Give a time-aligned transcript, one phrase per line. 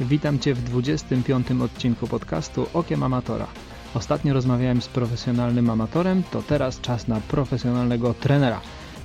[0.00, 1.46] Witam Cię w 25.
[1.50, 3.46] odcinku podcastu Okiem Amatora.
[3.94, 8.60] Ostatnio rozmawiałem z profesjonalnym amatorem, to teraz czas na profesjonalnego trenera.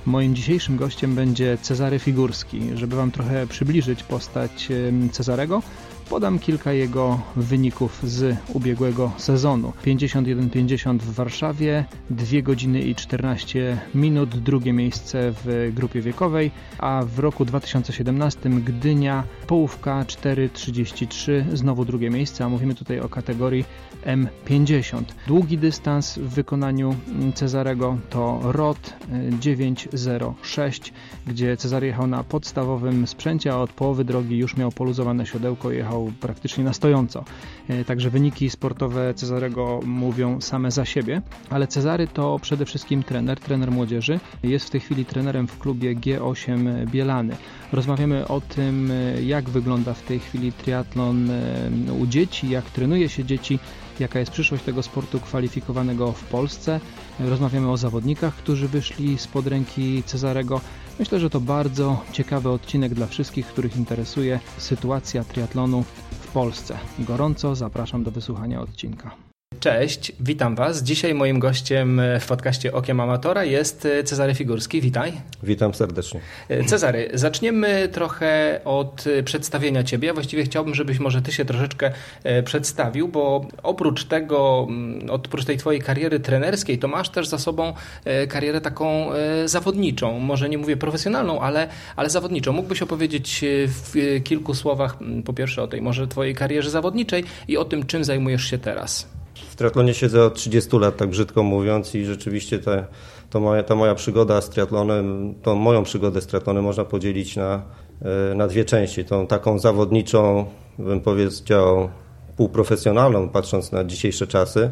[0.06, 2.60] Moim dzisiejszym gościem będzie Cezary Figurski.
[2.74, 4.68] Żeby Wam trochę przybliżyć postać
[5.12, 5.62] Cezarego,
[6.08, 9.72] podam kilka jego wyników z ubiegłego sezonu.
[9.84, 17.18] 51-50 w Warszawie, 2 godziny i 14 minut, drugie miejsce w grupie wiekowej, a w
[17.18, 23.64] roku 2017 Gdynia, połówka 4.33, znowu drugie miejsce, a mówimy tutaj o kategorii
[24.06, 25.02] M50.
[25.26, 26.96] Długi dystans w wykonaniu
[27.34, 28.94] Cezarego to ROT
[29.40, 30.92] 906,
[31.26, 35.93] gdzie Cezary jechał na podstawowym sprzęcie, a od połowy drogi już miał poluzowane siodełko, jechał
[35.94, 37.24] jechał praktycznie na stojąco.
[37.68, 43.40] E, także wyniki sportowe Cezarego mówią same za siebie, ale Cezary to przede wszystkim trener,
[43.40, 44.20] trener młodzieży.
[44.42, 47.36] Jest w tej chwili trenerem w klubie G8 Bielany.
[47.72, 53.08] Rozmawiamy o tym, e, jak wygląda w tej chwili triatlon e, u dzieci, jak trenuje
[53.08, 53.58] się dzieci,
[54.00, 56.80] jaka jest przyszłość tego sportu kwalifikowanego w Polsce.
[57.20, 60.60] Rozmawiamy o zawodnikach, którzy wyszli spod ręki Cezarego.
[60.98, 65.84] Myślę, że to bardzo ciekawy odcinek dla wszystkich, których interesuje sytuacja triatlonu
[66.20, 66.78] w Polsce.
[66.98, 69.23] Gorąco zapraszam do wysłuchania odcinka.
[69.64, 70.82] Cześć, witam Was.
[70.82, 74.80] Dzisiaj moim gościem w podcaście Okiem Amatora jest Cezary Figurski.
[74.80, 75.12] Witaj.
[75.42, 76.20] Witam serdecznie.
[76.66, 80.12] Cezary, zaczniemy trochę od przedstawienia Ciebie.
[80.12, 81.92] Właściwie chciałbym, żebyś może Ty się troszeczkę
[82.24, 87.38] e, przedstawił, bo oprócz tego, mm, oprócz tej Twojej kariery trenerskiej, to masz też za
[87.38, 87.72] sobą
[88.04, 90.18] e, karierę taką e, zawodniczą.
[90.18, 92.52] Może nie mówię profesjonalną, ale, ale zawodniczą.
[92.52, 97.56] Mógłbyś opowiedzieć w kilku słowach mm, po pierwsze o tej może Twojej karierze zawodniczej i
[97.56, 99.23] o tym, czym zajmujesz się teraz.
[99.54, 102.86] W triatlonie siedzę od 30 lat, tak brzydko mówiąc i rzeczywiście te,
[103.30, 107.62] to moja, ta moja przygoda z triatlonem, tą moją przygodę z triatlonem można podzielić na,
[108.02, 109.04] e, na dwie części.
[109.04, 110.44] Tą taką zawodniczą,
[110.78, 111.88] bym powiedział,
[112.36, 114.70] półprofesjonalną, patrząc na dzisiejsze czasy,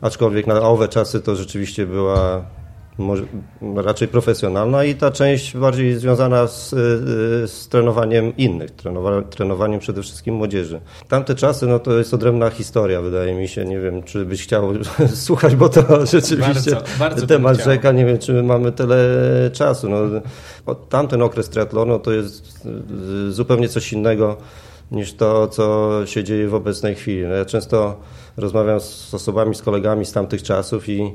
[0.00, 2.44] aczkolwiek na owe czasy to rzeczywiście była
[3.76, 10.02] raczej profesjonalna i ta część bardziej związana z, y, z trenowaniem innych, trenowa, trenowaniem przede
[10.02, 10.80] wszystkim młodzieży.
[11.08, 13.64] Tamte czasy, no to jest odrębna historia, wydaje mi się.
[13.64, 14.72] Nie wiem, czy byś chciał
[15.14, 17.92] słuchać, bo to rzeczywiście bardzo, bardzo temat rzeka.
[17.92, 18.96] Nie wiem, czy mamy tyle
[19.52, 19.88] czasu.
[19.88, 22.68] No, tamten okres triatlonu to jest
[23.30, 24.36] zupełnie coś innego
[24.92, 27.22] niż to, co się dzieje w obecnej chwili.
[27.22, 28.00] No, ja często
[28.36, 31.12] rozmawiam z osobami, z kolegami z tamtych czasów i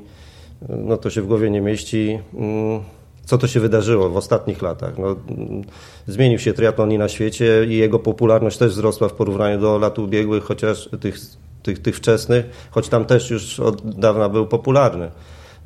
[0.69, 2.19] no to się w głowie nie mieści.
[2.33, 2.79] Mm,
[3.25, 4.97] co to się wydarzyło w ostatnich latach?
[4.97, 5.61] No, mm,
[6.07, 9.99] zmienił się triatlon i na świecie i jego popularność też wzrosła w porównaniu do lat
[9.99, 11.17] ubiegłych, chociaż tych,
[11.63, 15.11] tych, tych wczesnych, choć tam też już od dawna był popularny.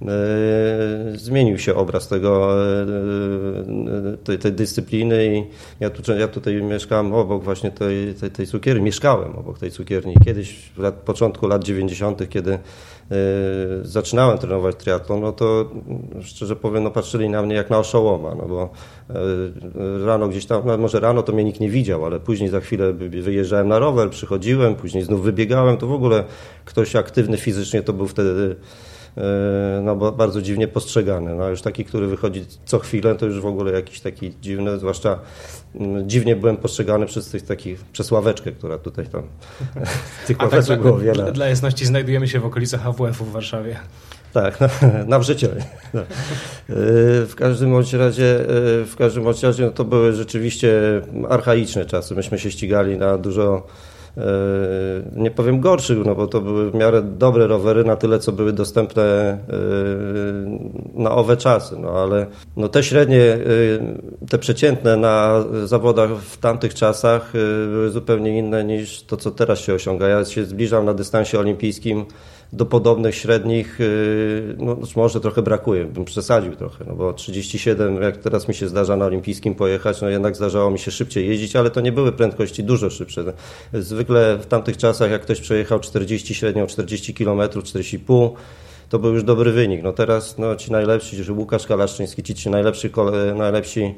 [0.08, 5.44] E, zmienił się obraz tego, e, tej, tej dyscypliny i
[5.80, 10.16] ja, tu, ja tutaj mieszkałem obok właśnie tej, tej, tej cukierni, mieszkałem obok tej cukierni.
[10.26, 12.60] Kiedyś, w lat, początku lat 90., kiedy
[13.84, 15.72] zaczynałem trenować triatlon, no to
[16.22, 18.70] szczerze powiem, no patrzyli na mnie jak na oszołoma, no bo
[20.06, 22.94] rano gdzieś tam, no może rano to mnie nikt nie widział, ale później za chwilę
[22.94, 26.24] wyjeżdżałem na rower, przychodziłem, później znów wybiegałem, to w ogóle
[26.66, 28.56] ktoś aktywny fizycznie to był wtedy
[29.01, 29.01] E,
[29.82, 31.36] no, bardzo dziwnie postrzegany.
[31.36, 35.20] No, już taki, który wychodzi co chwilę, to już w ogóle jakiś taki dziwny, zwłaszcza
[35.76, 39.24] mm, dziwnie byłem postrzegany przez tych takich, przez ławeczkę, która tutaj tam,
[40.28, 41.32] tych tak, ławeczek tak, było wiele.
[41.32, 43.80] Dla jasności znajdujemy się w okolicach AWF-u w Warszawie.
[44.34, 44.70] Tak, na,
[45.08, 45.50] na wrzycie.
[45.94, 46.02] No.
[46.02, 46.06] E,
[47.26, 48.46] w każdym bądź razie, e,
[48.86, 50.72] w każdym bądź razie no to były rzeczywiście
[51.30, 52.16] archaiczne czasy.
[52.16, 53.91] Myśmy się ścigali na dużo E,
[55.16, 58.54] nie powiem gorszych, no bo to były w miarę dobre rowery na tyle, co były
[58.54, 59.38] dostępne e,
[60.94, 62.26] na owe czasy, no ale
[62.58, 63.40] no te średnie, e,
[64.30, 67.32] te przeciętne na zawodach w tamtych czasach
[67.72, 70.08] były zupełnie inne niż to, co teraz się osiąga.
[70.08, 72.06] Ja się zbliżam na dystansie olimpijskim
[72.54, 78.18] do podobnych średnich, y, no może trochę brakuje, bym przesadził trochę, no bo 37, jak
[78.18, 81.72] teraz mi się zdarza na olimpijskim pojechać, no jednak zdarzało mi się szybciej jeździć, ale
[81.72, 83.34] to nie były prędkości dużo szybsze.
[83.74, 88.32] Zwykle w tamtych czasach, jak ktoś przejechał 40 średnią, 40 km, 40,5
[88.90, 89.84] to był już dobry wynik.
[89.84, 92.90] No teraz no, ci najlepsi, że Łukasz Kalaszczyński, ci, ci najlepsi,
[93.36, 93.96] najlepsi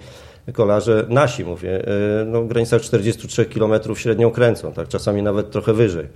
[0.54, 1.88] kolarze, nasi mówię,
[2.22, 6.08] y, no, w granicach 43 km średnią kręcą, tak, czasami nawet trochę wyżej.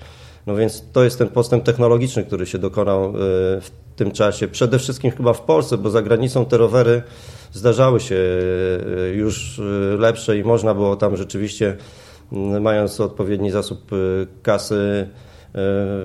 [0.48, 3.12] No więc to jest ten postęp technologiczny, który się dokonał e,
[3.62, 4.48] w tym czasie.
[4.48, 7.02] Przede wszystkim chyba w Polsce, bo za granicą te rowery
[7.52, 9.64] zdarzały się e, już e,
[9.98, 11.78] lepsze i można było tam rzeczywiście,
[12.62, 13.92] mając odpowiedni zasób
[14.44, 15.08] kasy,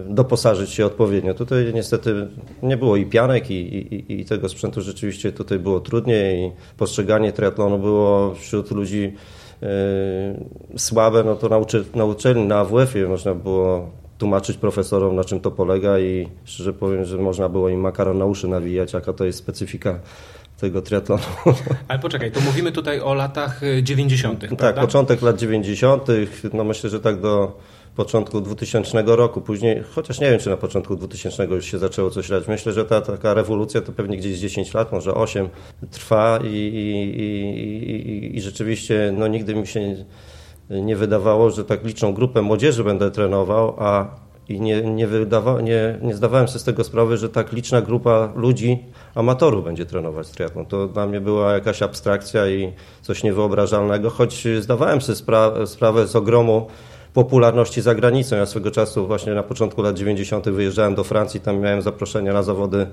[0.06, 1.34] doposażyć się odpowiednio.
[1.34, 2.28] Tutaj niestety
[2.62, 7.32] nie było i pianek, i, i, i tego sprzętu rzeczywiście tutaj było trudniej i postrzeganie
[7.32, 9.12] triatlonu było wśród ludzi
[10.76, 15.40] słabe, no to na, uczy, na uczelni, na AWF-ie można było tłumaczyć profesorom, na czym
[15.40, 19.24] to polega i szczerze powiem, że można było im makaron na uszy nawijać, jaka to
[19.24, 19.98] jest specyfika
[20.60, 21.22] tego triatlonu.
[21.88, 24.40] Ale poczekaj, to mówimy tutaj o latach 90.
[24.40, 24.80] Tak, prawda?
[24.80, 26.06] początek lat 90.
[26.52, 27.60] No myślę, że tak do
[27.96, 32.28] początku 2000 roku, później, chociaż nie wiem, czy na początku 2000 już się zaczęło coś
[32.28, 32.48] robić.
[32.48, 35.48] Myślę, że ta taka rewolucja to pewnie gdzieś 10 lat, może 8
[35.90, 40.04] trwa i, i, i, i rzeczywiście no, nigdy mi się
[40.82, 45.98] nie wydawało, że tak liczną grupę młodzieży będę trenował, a i nie, nie, wydawa, nie,
[46.02, 48.78] nie zdawałem sobie z tego sprawy, że tak liczna grupa ludzi,
[49.14, 50.66] amatorów będzie trenować triatlon.
[50.66, 52.72] To dla mnie była jakaś abstrakcja i
[53.02, 56.66] coś niewyobrażalnego, choć zdawałem sobie spra sprawę z ogromu
[57.14, 58.36] popularności za granicą.
[58.36, 60.48] Ja swego czasu właśnie na początku lat 90.
[60.48, 62.86] wyjeżdżałem do Francji, tam miałem zaproszenia na zawody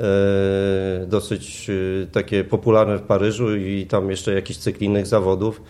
[0.00, 5.62] e, dosyć e, takie popularne w Paryżu i tam jeszcze jakiś cykl innych zawodów.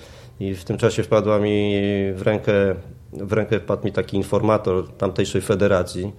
[0.42, 1.74] I w tym czasie wpadła mi
[2.14, 2.52] w rękę,
[3.12, 6.12] w rękę wpadł mi taki informator tamtejszej federacji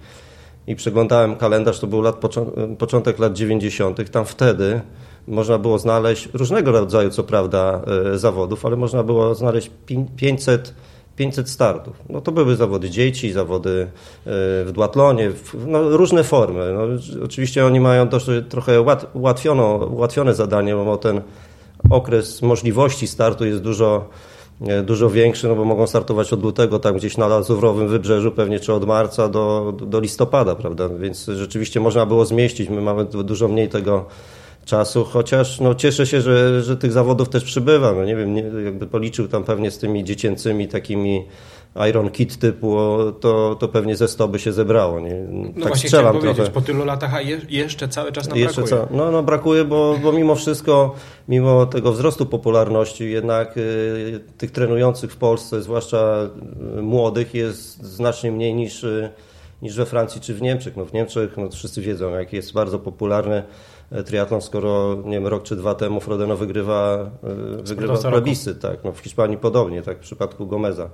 [0.66, 2.16] i przeglądałem kalendarz, to był lat,
[2.78, 4.10] początek lat 90.
[4.10, 4.80] Tam wtedy
[5.28, 7.80] można było znaleźć różnego rodzaju, co prawda,
[8.14, 9.70] e, zawodów, ale można było znaleźć
[10.16, 10.74] 500
[11.16, 12.02] 500 startów.
[12.08, 13.88] No to były zawody dzieci, zawody e,
[14.64, 15.30] w duatlonie,
[15.66, 16.72] no różne formy.
[16.72, 16.80] No,
[17.24, 18.80] oczywiście oni mają dość, trochę
[19.84, 21.20] ułatwione zadanie, bo ten
[21.90, 24.08] okres możliwości startu jest dużo,
[24.66, 28.60] e, dużo większy, no bo mogą startować od lutego tam gdzieś na Lazurowym Wybrzeżu, pewnie
[28.60, 30.88] czy od marca do, do listopada, prawda?
[30.88, 32.68] Więc rzeczywiście można było zmieścić.
[32.68, 34.04] My mamy dużo mniej tego
[34.64, 37.92] czasu, chociaż no, cieszę się, że, że tych zawodów też przybywa.
[37.92, 41.24] No, nie wiem, nie, jakby policzył tam pewnie z tymi dziecięcymi takimi
[41.88, 42.76] Iron Kit typu,
[43.20, 45.00] to, to pewnie ze 100 by się zebrało.
[45.00, 45.14] Nie?
[45.28, 46.50] No tak właśnie strzelam trochę.
[46.50, 48.86] po tylu latach, a je, jeszcze cały czas nam jeszcze brakuje.
[48.88, 50.94] Ca no, no brakuje, bo, bo mimo wszystko,
[51.28, 56.28] mimo tego wzrostu popularności, jednak y, tych trenujących w Polsce, zwłaszcza
[56.78, 59.10] y, młodych, jest znacznie mniej niż, y,
[59.62, 60.76] niż we Francji czy w Niemczech.
[60.76, 63.42] No, w Niemczech no, wszyscy wiedzą, jak jest bardzo popularny
[64.06, 67.10] triatlon, skoro nie wiem, rok czy dwa temu Frodeno wygrywa,
[67.58, 70.90] e, wygrywa plebiscyt, tak, no w Hiszpanii podobnie, tak w przypadku Gomeza.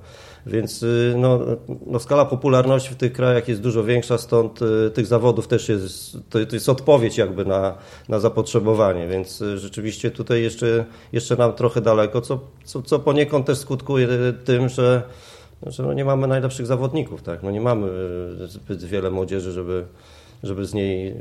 [0.47, 1.41] Więc y, no,
[1.87, 6.13] no, skala popularności w tych krajach jest dużo większa, stąd y, tych zawodów też jest,
[6.31, 7.75] to, to jest odpowiedź jakby na,
[8.09, 13.47] na zapotrzebowanie, więc y, rzeczywiście tutaj jeszcze, jeszcze nam trochę daleko, co, co, co poniekąd
[13.47, 14.09] też skutkuje
[14.45, 15.03] tym, że
[15.67, 17.43] że no nie mamy najlepszych zawodników, tak?
[17.43, 17.89] No nie mamy
[18.47, 19.85] zbyt wiele młodzieży, żeby,
[20.43, 21.17] żeby z niej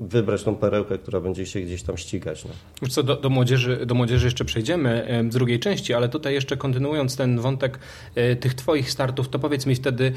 [0.00, 2.44] wybrać tą perełkę, która będzie się gdzieś tam ścigać.
[2.44, 2.88] No.
[2.88, 7.16] co, do, do, młodzieży, do młodzieży jeszcze przejdziemy w drugiej części, ale tutaj jeszcze kontynuując
[7.16, 7.78] ten wątek
[8.14, 10.12] e, tych Twoich startów, to powiedz mi wtedy,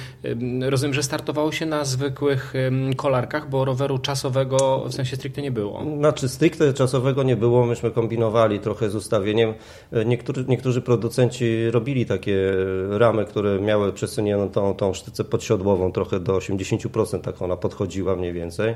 [0.62, 2.54] rozumiem, że startowało się na zwykłych
[2.96, 5.84] kolarkach, bo roweru czasowego w sensie stricte nie było.
[5.98, 9.54] Znaczy stricte czasowego nie było, myśmy kombinowali trochę z ustawieniem.
[9.92, 12.54] E, niektórzy, niektórzy producenci robili takie
[12.90, 18.34] ramy, które miały przesunioną tą, tą sztycę podsiodłową trochę do 80%, tak ona podchodziła mniej
[18.34, 18.76] więcej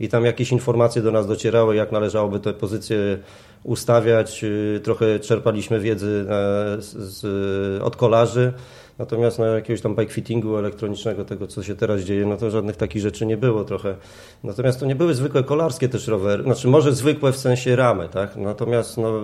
[0.00, 3.18] i tam jakieś informacje do nas docierały, jak należałoby te pozycje
[3.62, 4.44] ustawiać.
[4.44, 8.52] Y, trochę czerpaliśmy wiedzy e, z, z, od kolarzy.
[8.98, 12.76] Natomiast no, jakiegoś tam bike fittingu elektronicznego, tego co się teraz dzieje, no to żadnych
[12.76, 13.96] takich rzeczy nie było trochę.
[14.44, 18.36] Natomiast to nie były zwykłe kolarskie też rowery, znaczy może zwykłe w sensie ramy, tak?
[18.36, 19.20] Natomiast no,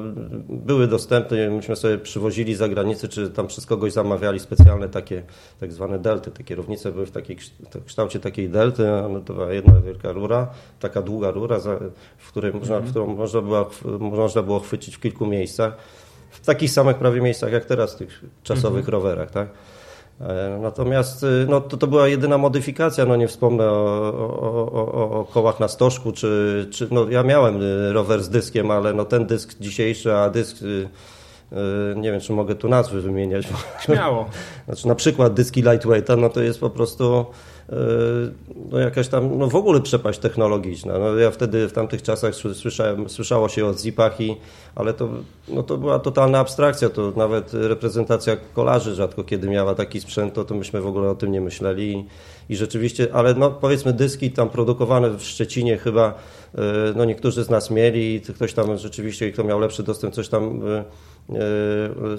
[0.48, 5.22] były dostępne, myśmy sobie przywozili za granicę, czy tam przez kogoś zamawiali specjalne takie
[5.60, 6.30] tak zwane delty.
[6.30, 7.36] Te kierownice były w, takiej,
[7.74, 10.50] w kształcie takiej delty, no, to była jedna wielka rura,
[10.80, 11.58] taka długa rura,
[12.18, 15.76] w której można, w którą można, było, można było chwycić w kilku miejscach
[16.42, 18.92] w takich samych prawie miejscach jak teraz w tych czasowych mhm.
[18.92, 19.48] rowerach, tak?
[20.20, 25.20] E, natomiast y, no, to, to była jedyna modyfikacja, no nie wspomnę o, o, o,
[25.20, 29.04] o kołach na stożku, czy, czy no, ja miałem y, rower z dyskiem, ale no,
[29.04, 30.88] ten dysk dzisiejszy, a dysk y,
[31.96, 33.48] nie wiem, czy mogę tu nazwy wymieniać.
[33.80, 34.26] Śmiało.
[34.66, 37.26] Znaczy na przykład dyski lightweighta, no to jest po prostu
[38.70, 40.98] no jakaś tam, no w ogóle przepaść technologiczna.
[40.98, 44.36] No ja wtedy w tamtych czasach słyszałem, słyszało się o zipach, i,
[44.74, 45.08] ale to,
[45.48, 50.44] no to była totalna abstrakcja, to nawet reprezentacja kolarzy rzadko kiedy miała taki sprzęt, to,
[50.44, 52.06] to myśmy w ogóle o tym nie myśleli i,
[52.52, 56.14] i rzeczywiście, ale no powiedzmy dyski tam produkowane w Szczecinie chyba,
[56.54, 56.62] e,
[56.96, 60.84] no niektórzy z nas mieli ktoś tam rzeczywiście, kto miał lepszy dostęp, coś tam E,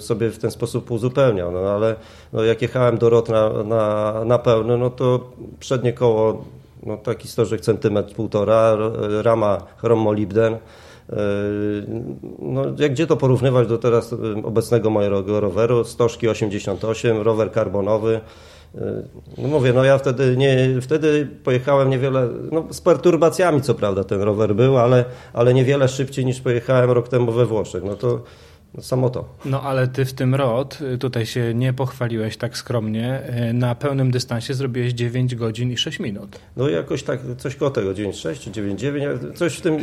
[0.00, 1.52] sobie w ten sposób uzupełniał.
[1.52, 1.94] No, ale
[2.32, 6.44] no, jak jechałem do rot na, na, na pełno, no to przednie koło
[6.86, 8.76] no, taki stożek centymetr półtora,
[9.22, 10.54] rama chromolibden.
[10.54, 11.16] E,
[12.38, 15.84] no, jak gdzie to porównywać do teraz obecnego mojego roweru?
[15.84, 18.20] Stożki 88, rower karbonowy.
[18.74, 19.02] E,
[19.38, 24.22] no mówię, no ja wtedy, nie, wtedy pojechałem niewiele, no z perturbacjami co prawda ten
[24.22, 27.84] rower był, ale, ale niewiele szybciej niż pojechałem rok temu we Włoszech.
[27.84, 28.20] No to
[28.80, 29.24] samo to.
[29.44, 33.22] No ale ty w tym rok, tutaj się nie pochwaliłeś tak skromnie,
[33.54, 36.38] na pełnym dystansie zrobiłeś 9 godzin i 6 minut.
[36.56, 39.78] No jakoś tak, coś koło tego, 9,6 czy 9,9, coś w tym,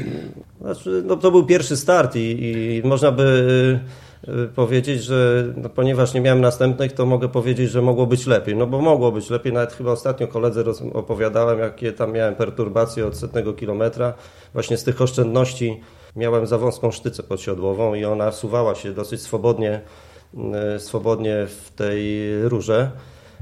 [0.62, 3.80] znaczy, no to był pierwszy start i, i można by
[4.28, 8.56] Y, powiedzieć, że no, ponieważ nie miałem następnych, to mogę powiedzieć, że mogło być lepiej.
[8.56, 9.54] No bo mogło być lepiej.
[9.54, 10.64] Nawet chyba ostatnio koledze
[10.94, 14.14] opowiadałem, jakie tam miałem perturbacje od setnego kilometra.
[14.54, 15.82] Właśnie z tych oszczędności
[16.16, 19.82] miałem za wąską sztycę podsiodłową i ona suwała się dosyć swobodnie,
[20.76, 22.92] y, swobodnie w tej rurze.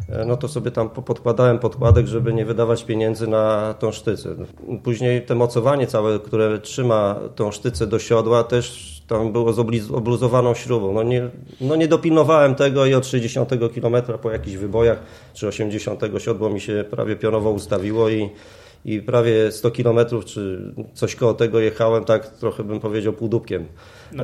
[0.10, 4.36] E, no to sobie tam podkładałem podkładek, żeby nie wydawać pieniędzy na tą sztycę.
[4.84, 9.60] Później te mocowanie całe, które trzyma tą sztycę do siodła, też tam było z
[9.92, 10.94] obluzowaną śrubą.
[10.94, 11.30] No nie,
[11.62, 15.00] no nie dopilnowałem tego i od 60 km po jakichś wybojach,
[15.34, 18.30] czy 80 siodło mi się prawie pionowo ustawiło i,
[18.86, 23.66] i prawie 100 km, czy coś koło tego jechałem, tak trochę bym powiedział półdubkiem,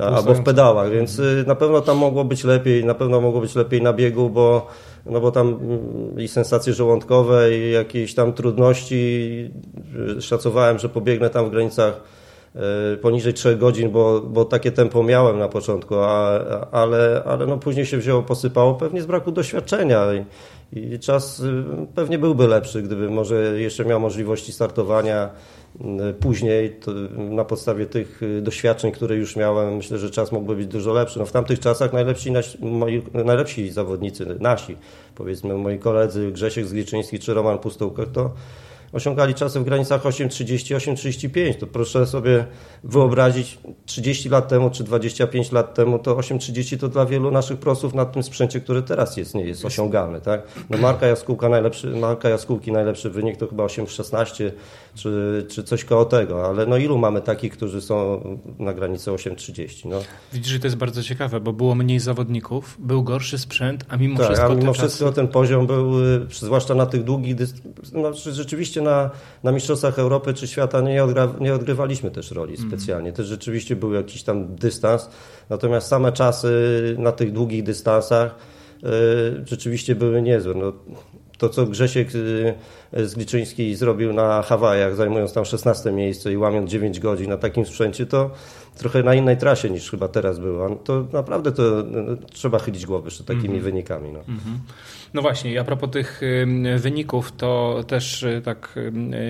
[0.02, 3.56] albo w pedałach, więc y, na pewno tam mogło być lepiej, na pewno mogło być
[3.56, 4.68] lepiej na biegu, bo
[5.10, 9.52] no bo tam mm, i sensacje żołądkowe, i jakieś tam trudności.
[10.18, 12.02] Y, szacowałem, że pobiegnę tam w granicach
[12.94, 16.40] y, poniżej 3 godzin, bo, bo takie tempo miałem na początku, a,
[16.72, 20.14] ale, ale no później się wzięło, posypało pewnie z braku doświadczenia.
[20.14, 20.26] I,
[20.74, 21.44] i czas
[21.96, 25.30] pewnie byłby lepszy, gdyby może jeszcze miał możliwości startowania
[26.10, 26.80] Y, później
[27.16, 31.20] na podstawie tych y, doświadczeń, które już miałem, myślę, że czas mógłby być dużo lepszy.
[31.20, 34.76] No w tamtych czasach najlepsi, moi, najlepsi zawodnicy, nasi,
[35.16, 38.34] powiedzmy moi koledzy Grzesiek Zgliczyński czy Roman Pustołkach, to
[38.94, 41.56] osiągali czasy w granicach 8,30-8,35.
[41.56, 42.46] To proszę sobie
[42.84, 47.94] wyobrazić 30 lat temu czy 25 lat temu, to 8,30 to dla wielu naszych prosów
[47.94, 50.22] na tym sprzęcie, który teraz jest, nie jest osiągalny.
[50.22, 50.42] Tak?
[50.70, 54.52] No marka Jaskółka najlepszy, marka Jaskółki najlepszy wynik to chyba 8,16
[54.96, 58.22] czy, czy coś koło tego, ale no ilu mamy takich, którzy są
[58.60, 59.90] na granicy 8,30?
[59.90, 60.00] No.
[60.34, 64.18] Widzisz, że to jest bardzo ciekawe, bo było mniej zawodników, był gorszy sprzęt, a mimo
[64.18, 65.16] tak, wszystko a mimo wszystko czasy...
[65.16, 67.36] ten poziom był, y, zwłaszcza na tych długich,
[67.94, 69.10] no, rzeczywiście na,
[69.44, 72.58] na Mistrzostwach Europy czy świata nie, odgra, nie odgrywaliśmy też roli.
[72.68, 73.14] Specjalnie.
[73.14, 75.10] Też rzeczywiście był jakiś tam dystans,
[75.50, 76.50] natomiast same czasy
[77.00, 78.36] na tych długich dystansach
[78.84, 78.88] y,
[79.46, 80.54] rzeczywiście były niezłe.
[80.54, 80.74] No,
[81.38, 87.00] to, co Grzesiek y, Zgliczyński zrobił na Hawajach, zajmując tam 16 miejsce i łamiąc 9
[87.00, 88.32] godzin na takim sprzęcie, to
[88.78, 90.76] trochę na innej trasie niż chyba teraz było.
[90.76, 93.64] To naprawdę to no, trzeba chylić głowy z takimi mm -hmm.
[93.64, 94.12] wynikami.
[94.12, 94.20] No.
[94.28, 94.58] Mm -hmm.
[95.14, 96.22] no właśnie, a propos tych
[96.78, 98.76] wyników, to też y, tak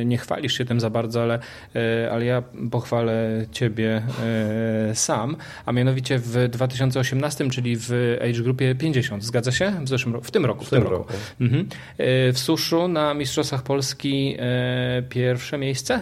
[0.06, 1.39] nie chwalisz się tym za bardzo, ale,
[1.75, 4.04] y, ale ja pochwalę ciebie
[4.92, 5.36] y, sam,
[5.66, 9.74] a mianowicie w 2018, czyli w age grupie 50, zgadza się?
[9.84, 10.63] W zeszłym roku, w tym roku.
[10.63, 10.96] W, w tym, roku.
[10.96, 11.13] roku.
[11.42, 11.68] Mhm.
[12.34, 14.38] W suszu na Mistrzostwach Polski
[15.10, 16.01] pierwsze miejsce,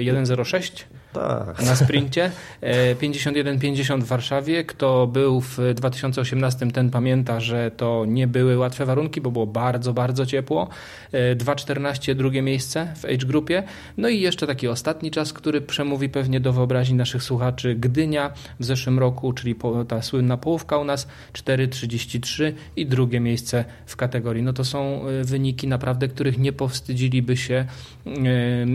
[0.00, 1.62] 1.06 tak.
[1.62, 2.30] na sprincie.
[2.62, 4.64] 51-50 e, w Warszawie.
[4.64, 9.92] Kto był w 2018, ten pamięta, że to nie były łatwe warunki, bo było bardzo,
[9.92, 10.68] bardzo ciepło.
[11.12, 13.62] 2.14 e, drugie miejsce w age grupie.
[13.96, 17.74] No i jeszcze taki ostatni czas, który przemówi pewnie do wyobraźni naszych słuchaczy.
[17.74, 19.54] Gdynia w zeszłym roku, czyli
[19.88, 24.42] ta słynna połówka u nas 4.33 i drugie miejsce w kategorii.
[24.42, 27.64] No to są e, wyniki naprawdę, których nie powstydziliby się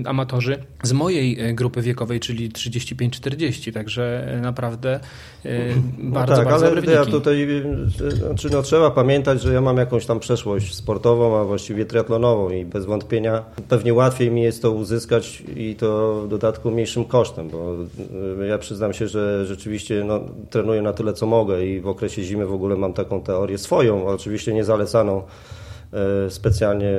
[0.05, 4.99] amatorzy z mojej grupy wiekowej, czyli 35-40, także naprawdę
[5.45, 5.49] e,
[5.97, 7.47] no bardzo, tak, bardzo ale ja tutaj,
[8.27, 12.65] znaczy no, trzeba pamiętać, że ja mam jakąś tam przeszłość sportową, a właściwie triatlonową i
[12.65, 17.75] bez wątpienia pewnie łatwiej mi jest to uzyskać i to w dodatku mniejszym kosztem, bo
[18.41, 22.23] e, ja przyznam się, że rzeczywiście no, trenuję na tyle, co mogę i w okresie
[22.23, 25.64] zimy w ogóle mam taką teorię swoją, oczywiście nie zalecaną E,
[26.29, 26.93] specjalnie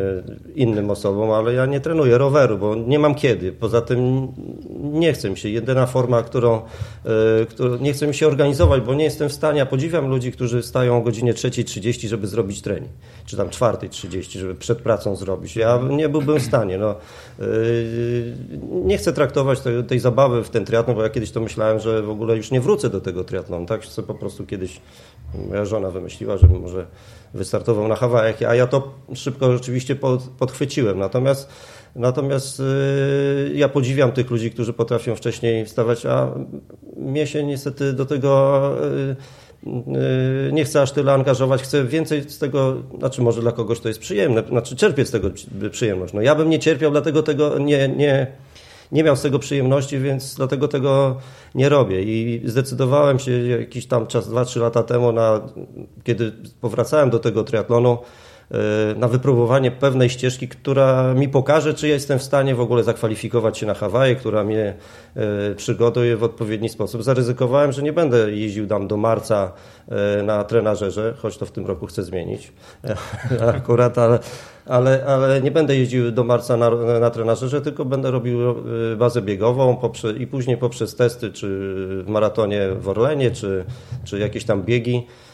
[0.55, 3.53] innym osobom, ale ja nie trenuję roweru, bo nie mam kiedy.
[3.53, 4.29] Poza tym
[4.83, 5.49] nie chcę mi się.
[5.49, 6.63] Jedyna forma, którą,
[7.43, 9.59] e, którą nie chcę mi się organizować, bo nie jestem w stanie.
[9.59, 12.93] Ja podziwiam ludzi, którzy stają o godzinie 3.30, żeby zrobić trening,
[13.27, 15.57] czy tam 4.30, żeby przed pracą zrobić.
[15.57, 16.79] Ja nie byłbym w stanie.
[16.79, 16.91] No,
[17.41, 17.45] e,
[18.71, 22.03] nie chcę traktować tej, tej zabawy w ten triatlon, bo ja kiedyś to myślałem, że
[22.03, 23.67] w ogóle już nie wrócę do tego triatlonu.
[23.67, 24.81] Tak, po prostu kiedyś
[25.49, 26.87] moja żona wymyśliła, żeby może
[27.35, 30.99] wystartował na Hawajach, a ja to szybko rzeczywiście pod, podchwyciłem.
[30.99, 31.49] Natomiast,
[31.97, 36.29] natomiast yy, ja podziwiam tych ludzi, którzy potrafią wcześniej wstawać, a
[36.97, 38.73] mnie się niestety do tego
[39.67, 39.73] yy,
[40.47, 43.89] yy, nie chcę aż tyle angażować, chcę więcej z tego, znaczy może dla kogoś to
[43.89, 45.31] jest przyjemne, znaczy czerpię z tego
[45.71, 46.15] przyjemność.
[46.15, 48.27] No ja bym nie cierpiał, dlatego tego nie, nie,
[48.93, 51.17] nie miał z tego przyjemności, więc dlatego tego
[51.57, 52.03] nie robię.
[52.03, 55.41] I zdecydowałem się jakiś tam czas, 2-3 lata temu, na,
[56.05, 57.99] kiedy powracałem do tego triatlonu,
[58.97, 63.67] na wypróbowanie pewnej ścieżki, która mi pokaże, czy jestem w stanie w ogóle zakwalifikować się
[63.67, 64.75] na Hawaje, która mnie
[65.57, 67.03] przygotuje w odpowiedni sposób.
[67.03, 69.53] Zaryzykowałem, że nie będę jeździł tam do marca
[70.23, 72.53] na trenażerze, choć to w tym roku chcę zmienić
[73.57, 74.19] akurat, ale
[74.67, 78.51] ale, ale nie będę jeździł do marca na, na trenażerze, tylko będę robił
[78.93, 81.49] y, bazę biegową poprze, i później poprzez testy, czy
[82.05, 83.65] w maratonie w Orlenie, czy,
[84.05, 85.26] czy jakieś tam biegi, y,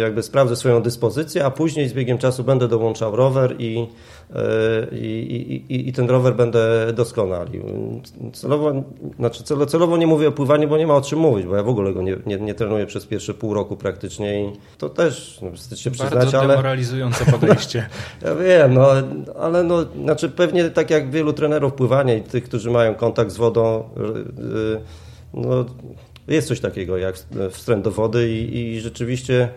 [0.00, 3.86] jakby sprawdzę swoją dyspozycję, a później z biegiem czasu będę dołączał rower i
[4.92, 7.64] i, i, i ten rower będę doskonalił.
[8.32, 8.72] Celowo,
[9.16, 11.68] znaczy celowo nie mówię o pływaniu, bo nie ma o czym mówić, bo ja w
[11.68, 15.50] ogóle go nie, nie, nie trenuję przez pierwsze pół roku praktycznie i to też no,
[15.52, 16.48] wstyd się przyznać, Bardzo ale...
[16.48, 17.88] demoralizujące podejście.
[18.24, 18.88] ja wiem, no,
[19.40, 23.36] ale no, znaczy pewnie tak jak wielu trenerów pływania i tych, którzy mają kontakt z
[23.36, 24.80] wodą, y,
[25.34, 25.64] no,
[26.34, 27.16] jest coś takiego jak
[27.50, 29.48] wstręt do wody i, i rzeczywiście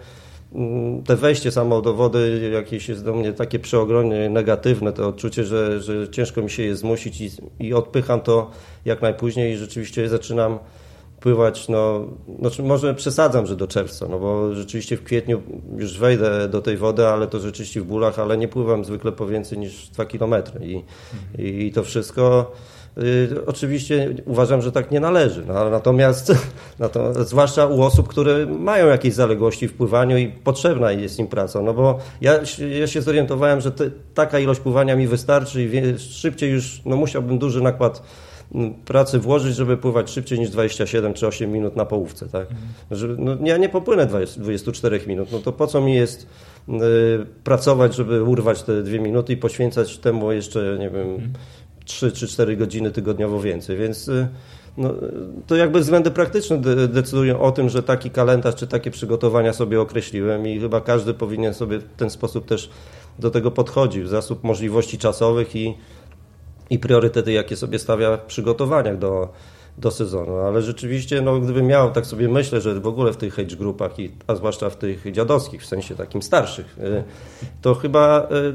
[0.56, 5.44] Mm, te wejście samo do wody jakieś jest do mnie takie przeogromnie negatywne, to odczucie,
[5.44, 8.52] że, że ciężko mi się je zmusić i, i odpycham to
[8.86, 10.60] jak najpóźniej i rzeczywiście zaczynam
[11.20, 12.08] pływać, no,
[12.40, 15.42] znaczy może przesadzam, że do czerwca, no bo rzeczywiście w kwietniu
[15.78, 19.28] już wejdę do tej wody, ale to rzeczywiście w bólach, ale nie pływam zwykle po
[19.28, 20.84] więcej niż 2 kilometry i,
[21.42, 22.52] i, i to wszystko
[23.46, 25.44] oczywiście uważam, że tak nie należy.
[25.48, 26.34] No, natomiast,
[26.80, 31.62] natomiast, zwłaszcza u osób, które mają jakieś zaległości w pływaniu i potrzebna jest im praca.
[31.62, 32.40] No bo ja,
[32.80, 36.96] ja się zorientowałem, że te, taka ilość pływania mi wystarczy i wie, szybciej już no,
[36.96, 38.04] musiałbym duży nakład
[38.86, 42.30] pracy włożyć, żeby pływać szybciej niż 27 czy 8 minut na połówce.
[42.30, 42.48] Tak?
[42.92, 45.32] Że, no, ja nie popłynę 20, 24 minut.
[45.32, 46.28] No to po co mi jest
[46.70, 46.72] y,
[47.44, 51.34] pracować, żeby urwać te dwie minuty i poświęcać temu jeszcze, nie wiem,
[51.92, 54.28] 3 czy 4 godziny tygodniowo więcej, więc y,
[54.78, 54.94] no,
[55.48, 56.58] to jakby względy praktyczne
[56.88, 61.54] decydują o tym, że taki kalendarz czy takie przygotowania sobie określiłem i chyba każdy powinien
[61.54, 62.70] sobie w ten sposób też
[63.20, 65.78] do tego podchodzić, w zasób możliwości czasowych i,
[66.70, 69.34] i priorytety, jakie sobie stawia w przygotowaniach do,
[69.78, 73.40] do sezonu, ale rzeczywiście, no, gdybym miał, tak sobie myślę, że w ogóle w tych
[73.40, 77.04] age grupach, i, a zwłaszcza w tych dziadowskich, w sensie takim starszych, y,
[77.62, 78.54] to chyba y,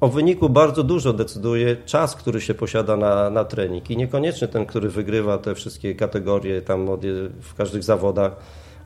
[0.00, 3.90] o wyniku bardzo dużo decyduje czas, który się posiada na, na trening.
[3.90, 6.86] I niekoniecznie ten, który wygrywa te wszystkie kategorie tam
[7.40, 8.36] w każdych zawodach,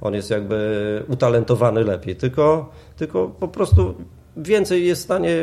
[0.00, 3.94] on jest jakby utalentowany lepiej, tylko, tylko po prostu
[4.36, 5.36] więcej jest w stanie,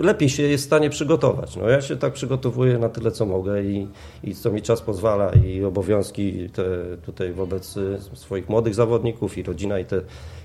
[0.00, 1.56] lepiej się jest w stanie przygotować.
[1.56, 3.88] No ja się tak przygotowuję na tyle, co mogę i,
[4.24, 6.64] i co mi czas pozwala i obowiązki te
[7.06, 7.74] tutaj wobec
[8.14, 10.00] swoich młodych zawodników i rodzina i te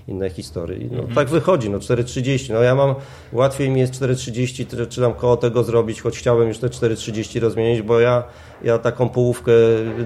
[0.08, 0.78] inne historie.
[0.90, 1.14] No, mhm.
[1.14, 2.52] Tak wychodzi, no 4.30.
[2.52, 2.94] No ja mam,
[3.32, 7.82] łatwiej mi jest 4.30 czy tam koło tego zrobić, choć chciałem już te 4.30 rozmienić,
[7.82, 8.24] bo ja,
[8.62, 9.52] ja taką połówkę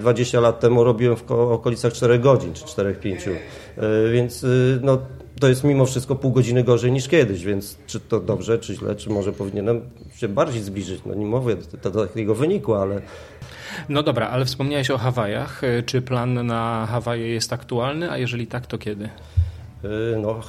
[0.01, 3.31] 20 lat temu robiłem w okolicach 4 godzin czy 4-5.
[3.77, 4.99] E, więc y, no,
[5.41, 8.97] to jest mimo wszystko pół godziny gorzej niż kiedyś, więc czy to dobrze, czy źle,
[8.97, 9.81] czy może powinienem
[10.15, 11.01] się bardziej zbliżyć.
[11.07, 13.01] No nie mówię do, do takiego wyniku, ale
[13.89, 15.63] no dobra, ale wspomniałeś o Hawajach.
[15.87, 19.05] Czy plan na Hawaje jest aktualny, a jeżeli tak, to kiedy?
[19.05, 20.41] Y, no,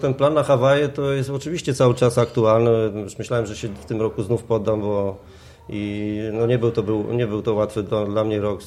[0.00, 2.70] ten plan na Hawaje to jest oczywiście cały czas aktualny.
[3.02, 5.16] Już myślałem, że się w tym roku znów poddam, bo
[5.68, 8.60] i no nie, był to, był, nie był to łatwy dla mnie rok,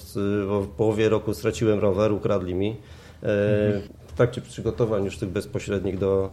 [0.47, 2.75] bo w połowie roku straciłem rower, ukradli mi.
[3.21, 3.81] Mhm.
[4.11, 6.29] W trakcie przygotowań już tych bezpośrednich do,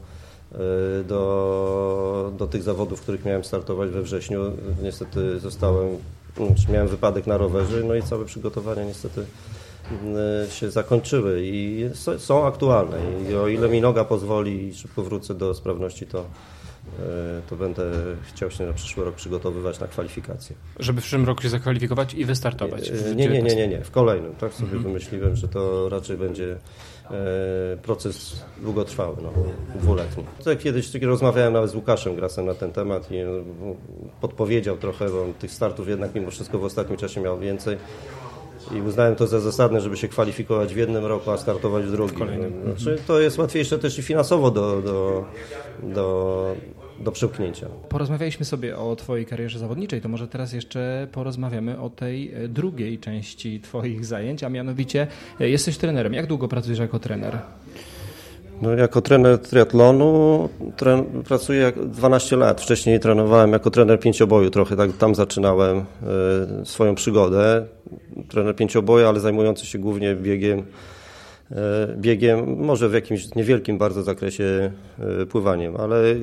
[0.52, 4.40] y, do, do tych zawodów, w których miałem startować we wrześniu,
[4.82, 5.86] niestety zostałem,
[6.72, 9.26] miałem wypadek na rowerze, no i całe przygotowania niestety
[10.46, 12.98] Y, się zakończyły i są aktualne.
[13.30, 16.24] I o ile mi noga pozwoli i szybko wrócę do sprawności, to, y,
[17.50, 17.82] to będę
[18.22, 20.56] chciał się na przyszły rok przygotowywać na kwalifikacje.
[20.78, 22.90] Żeby w przyszłym roku się zakwalifikować i wystartować?
[23.16, 23.84] Nie, nie, nie, nie, nie.
[23.84, 24.34] w kolejnym.
[24.34, 24.82] Tak sobie mhm.
[24.82, 26.58] wymyśliłem, że to raczej będzie e,
[27.82, 29.30] proces długotrwały, no,
[29.80, 30.24] dwuletni.
[30.44, 33.74] Tak kiedyś rozmawiałem nawet z Łukaszem Grasem na ten temat i no,
[34.20, 37.76] podpowiedział trochę, bo tych startów jednak mimo wszystko w ostatnim czasie miał więcej
[38.76, 42.28] i uznałem to za zasadne, żeby się kwalifikować w jednym roku, a startować w drugim.
[42.64, 45.24] Znaczy, to jest łatwiejsze też i finansowo do, do,
[45.82, 46.56] do,
[47.00, 47.66] do przełknięcia.
[47.88, 52.98] Porozmawialiśmy sobie o Twojej karierze zawodniczej, to może teraz jeszcze porozmawiamy o tej e, drugiej
[52.98, 55.06] części Twoich zajęć, a mianowicie
[55.40, 56.12] e, jesteś trenerem.
[56.14, 57.38] Jak długo pracujesz jako trener?
[58.62, 62.60] No, jako trener triatlonu tren, pracuję 12 lat.
[62.60, 65.84] Wcześniej trenowałem jako trener pięcioboju, trochę tak tam zaczynałem y,
[66.66, 67.66] swoją przygodę.
[68.28, 70.62] Trener pięcioboju, ale zajmujący się głównie biegiem,
[71.96, 74.72] biegiem, może w jakimś niewielkim bardzo zakresie
[75.22, 76.14] y, pływaniem, ale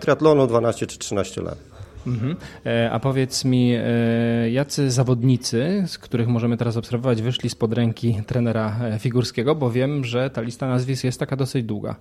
[0.00, 1.58] triatlonu 12 czy 13 lat.
[2.06, 2.36] Mhm.
[2.66, 8.22] E, a powiedz mi, e, jacy zawodnicy, z których możemy teraz obserwować, wyszli spod ręki
[8.26, 11.96] trenera e, Figurskiego, bo wiem, że ta lista nazwisk jest taka dosyć długa.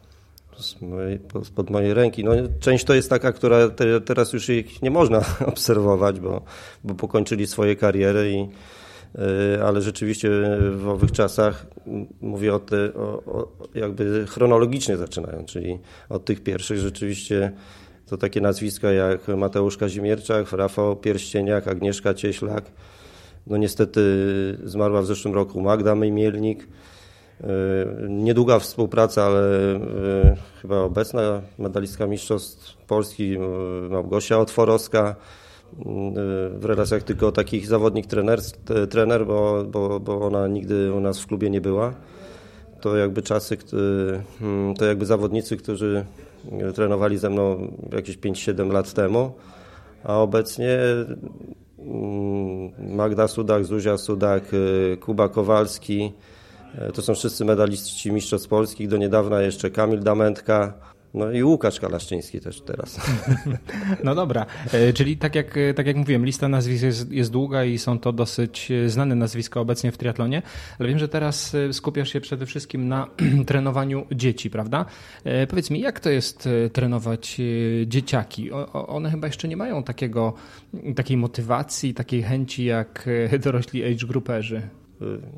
[1.43, 2.23] spod mojej ręki.
[2.23, 6.41] No, część to jest taka, która te, teraz już ich nie można obserwować, bo,
[6.83, 8.47] bo pokończyli swoje kariery i, E,
[9.65, 10.29] ale rzeczywiście
[10.71, 11.65] w owych czasach
[12.21, 17.51] mówię o, te, o, o jakby chronologicznie zaczynają, czyli od tych pierwszych rzeczywiście
[18.09, 22.65] to takie nazwiska jak Mateusz Kazimierczak, Rafał Pierścieniak, Agnieszka Cieślak.
[23.47, 24.01] No niestety
[24.63, 26.67] zmarła w zeszłym roku Magda Mymielnik.
[27.43, 27.47] E,
[28.07, 29.79] niedługa współpraca, ale e,
[30.61, 33.37] chyba obecna medalistka Mistrzostw Polski
[33.89, 35.15] Małgosia Otworowska
[36.59, 38.39] w relacjach tylko takich zawodnik trener,
[38.89, 41.93] trener bo, bo, bo ona nigdy u nas w klubie nie była.
[42.81, 43.57] To jakby czasy,
[44.39, 46.05] hmm, to jakby zawodnicy, którzy
[46.75, 49.31] trenowali ze mną jakieś 5-7 lat temu,
[50.03, 50.77] a obecnie
[51.77, 56.13] hmm, Magda Sudak, Zuzia Sudak, y, Kuba Kowalski,
[56.89, 60.73] y, to są wszyscy medaliści Mistrzostw Polskich, do niedawna jeszcze Kamil Damentka,
[61.13, 62.99] no i Łukasz Kalaszczyński też teraz.
[64.03, 67.65] No dobra, e, czyli tak jak, e, tak jak mówiłem, lista nazwisk jest, jest długa
[67.65, 70.41] i są to dosyć e, znane nazwiska obecnie w triatlonie,
[70.79, 73.07] ale wiem, że teraz skupiasz się przede wszystkim na
[73.47, 74.85] trenowaniu dzieci, prawda?
[75.49, 77.41] Powiedz mi, jak to jest trenować
[77.85, 78.51] dzieciaki?
[78.73, 80.33] One chyba jeszcze nie mają takiego,
[80.95, 83.09] takiej motywacji, takiej chęci jak
[83.43, 84.61] dorośli age grouperzy.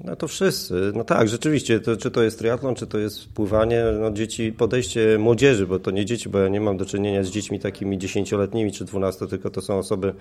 [0.03, 0.91] No to wszyscy.
[0.95, 5.17] No tak, rzeczywiście, to, czy to jest triatlon, czy to jest pływanie, no dzieci, podejście
[5.19, 8.71] młodzieży, bo to nie dzieci, bo ja nie mam do czynienia z dziećmi takimi dziesięcioletnimi
[8.71, 10.13] czy dwunasto, tylko to są osoby,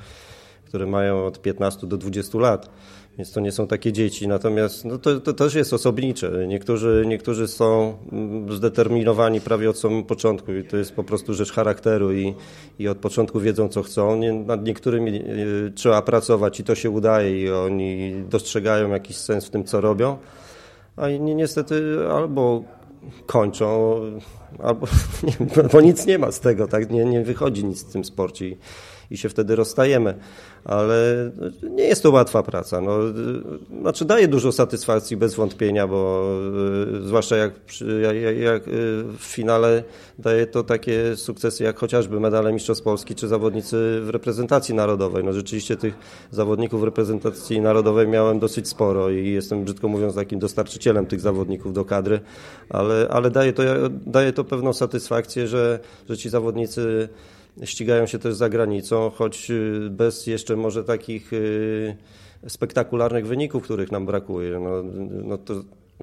[0.64, 2.70] które mają od 15 do 20 lat
[3.18, 4.28] więc to nie są takie dzieci.
[4.28, 6.46] Natomiast no to, to też jest osobnicze.
[6.46, 11.52] Niektórzy, niektórzy są mm, zdeterminowani prawie od samego początku i to jest po prostu rzecz
[11.52, 12.34] charakteru i,
[12.78, 14.16] i od początku wiedzą, co chcą.
[14.16, 15.24] Nie, nad niektórymi e,
[15.74, 20.18] trzeba pracować i to się udaje i oni dostrzegają jakiś sens w tym, co robią,
[20.96, 22.64] a inni niestety albo
[23.26, 24.00] kończą,
[24.58, 24.86] albo
[25.22, 26.90] nie, bo nic nie ma z tego, tak?
[26.90, 28.56] nie, nie wychodzi nic w tym sporcie
[29.10, 30.14] i się wtedy rozstajemy.
[30.64, 31.30] Ale
[31.62, 32.80] nie jest to łatwa praca.
[32.80, 32.98] No,
[33.80, 36.30] znaczy daje dużo satysfakcji bez wątpienia, bo
[37.02, 37.52] y, zwłaszcza jak,
[38.38, 38.70] jak, y,
[39.18, 39.82] w finale
[40.18, 45.24] daje to takie sukcesy jak chociażby medale Mistrzostw Polski czy zawodnicy w reprezentacji narodowej.
[45.24, 45.94] No rzeczywiście tych
[46.30, 51.72] zawodników w reprezentacji narodowej miałem dosyć sporo i jestem brzydko mówiąc takim dostarczycielem tych zawodników
[51.72, 52.20] do kadry,
[52.68, 53.62] ale, ale daje, to,
[54.06, 57.08] daje to pewną satysfakcję, że, że ci zawodnicy
[57.64, 61.96] ścigają się też za granicą, choć y, bez jeszcze może takich y,
[62.48, 64.60] spektakularnych wyników, których nam brakuje.
[64.60, 64.82] No,
[65.24, 65.54] no to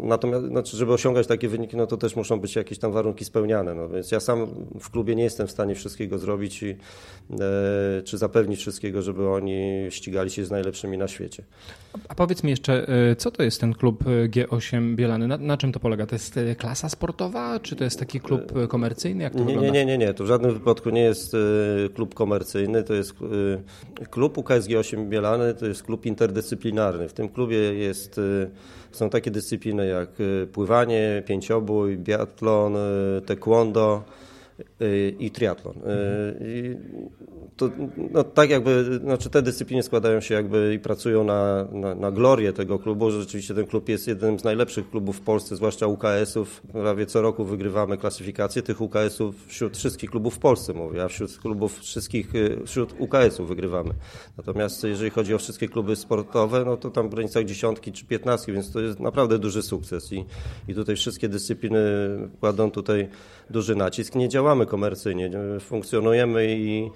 [0.02, 3.76] Natomiast, znaczy, żeby osiągać takie wyniki, no to też muszą być jakieś tam warunki spełniane.
[3.76, 4.48] No więc ja sam
[4.80, 6.76] w klubie nie jestem w stanie wszystkiego zrobić i, e,
[8.04, 11.44] czy zapewnić wszystkiego, żeby oni ścigali się z najlepszymi na świecie.
[12.10, 15.28] A powiedz mi jeszcze, e, co to jest ten klub e, G8 Bielany?
[15.28, 16.06] Na, na czym to polega?
[16.06, 19.24] To jest e, klasa sportowa, czy to jest taki klub komercyjny?
[19.24, 20.14] Jak to nie, nie, nie, nie, nie.
[20.14, 21.36] To w żadnym wypadku nie jest
[21.96, 22.84] klub komercyjny.
[22.84, 23.14] To jest
[24.10, 27.10] klub UKS G8 Bielany, to jest klub interdyscyplinarny.
[27.10, 28.20] W tym klubie jest
[28.98, 34.04] są takie dyscypliny jak y, pływanie, pięciobój, biatlon, y, taekwondo,
[35.20, 35.76] i triatlon.
[36.42, 36.78] Y,
[37.58, 37.70] to,
[38.12, 42.54] no, tak jakby, znaczy te dyscypliny składają się jakby i pracują na, na, na glorię
[42.54, 43.12] tego klubu.
[43.12, 46.62] Rzeczywiście ten klub jest jednym z najlepszych klubów w Polsce, zwłaszcza UKS-ów.
[46.72, 51.38] Prawie co roku wygrywamy klasyfikację tych UKS-ów wśród wszystkich klubów w Polsce, mówię, a wśród
[51.38, 53.94] klubów wszystkich, y, wśród UKS-ów wygrywamy.
[54.38, 58.52] Natomiast jeżeli chodzi o wszystkie kluby sportowe, no to tam w granicach dziesiątki czy piętnastki,
[58.52, 60.26] więc to jest naprawdę duży sukces i,
[60.68, 61.80] i tutaj wszystkie dyscypliny
[62.40, 63.08] kładą tutaj
[63.50, 64.16] duży nacisk.
[64.16, 66.90] Nie działamy komercyjnie, funkcjonujemy i,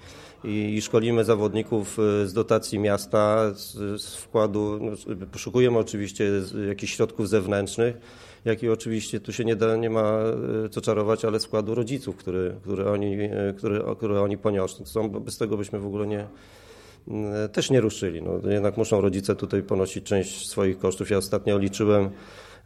[0.44, 6.30] i, i szkolimy zawodników e, z dotacji miasta, z, z wkładu, no, poszukujemy oczywiście
[6.68, 7.96] jakichś środków zewnętrznych,
[8.44, 10.18] jak i oczywiście tu się nie, da, nie ma
[10.64, 14.86] e, co czarować, ale składu rodziców, które, które, oni, e, które, które oni poniosą.
[14.86, 16.26] Są, bez tego byśmy w ogóle nie,
[17.52, 18.22] też nie ruszyli.
[18.22, 21.10] No, jednak muszą rodzice tutaj ponosić część swoich kosztów.
[21.10, 22.10] Ja ostatnio liczyłem,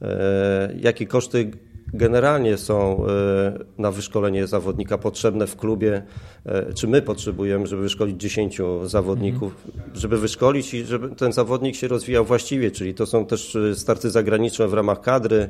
[0.03, 1.51] e, jakie koszty
[1.95, 6.03] generalnie są e, na wyszkolenie zawodnika potrzebne w klubie,
[6.47, 9.53] e, czy my potrzebujemy, żeby wyszkolić 10 zawodników,
[9.95, 14.11] żeby wyszkolić i żeby ten zawodnik się rozwijał właściwie, czyli to są też e, starty
[14.11, 15.49] zagraniczne w ramach kadry,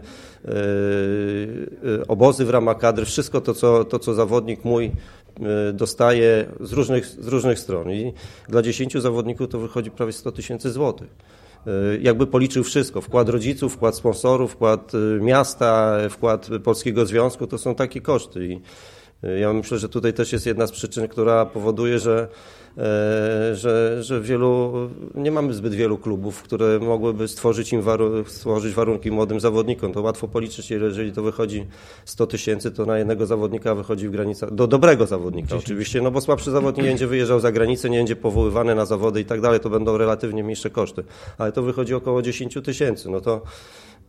[2.09, 4.92] obozy w ramach kadry, wszystko to, co, to, co zawodnik mój
[5.75, 7.90] dostaje z różnych, z różnych stron.
[7.90, 8.12] I
[8.49, 11.09] dla 10 zawodników to wychodzi prawie 100 tysięcy złotych.
[11.66, 17.59] E, jakby policzył wszystko, wkład rodziców, wkład sponsorów, wkład e, miasta, wkład Polskiego Związku, to
[17.59, 18.61] są takie koszty.
[19.40, 22.29] Ja myślę, że tutaj też jest jedna z przyczyn, która powoduje, że
[22.79, 24.72] E, że, że wielu,
[25.14, 29.92] nie mamy zbyt wielu klubów, które mogłyby stworzyć, im waru, stworzyć warunki młodym zawodnikom.
[29.92, 31.66] To łatwo policzyć, jeżeli to wychodzi
[32.05, 35.64] 100 tysięcy, to na jednego zawodnika wychodzi w granicach, do dobrego zawodnika 10.
[35.64, 39.20] oczywiście, no bo słabszy zawodnik nie będzie wyjeżdżał za granicę, nie będzie powoływany na zawody
[39.20, 41.05] i tak dalej, to będą relatywnie mniejsze koszty.
[41.38, 43.42] Ale to wychodzi około 10 tysięcy, no to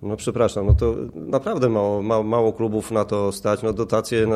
[0.02, 3.64] no przepraszam, no to naprawdę mało, mało, mało, klubów na to stać.
[3.64, 4.28] No dotacje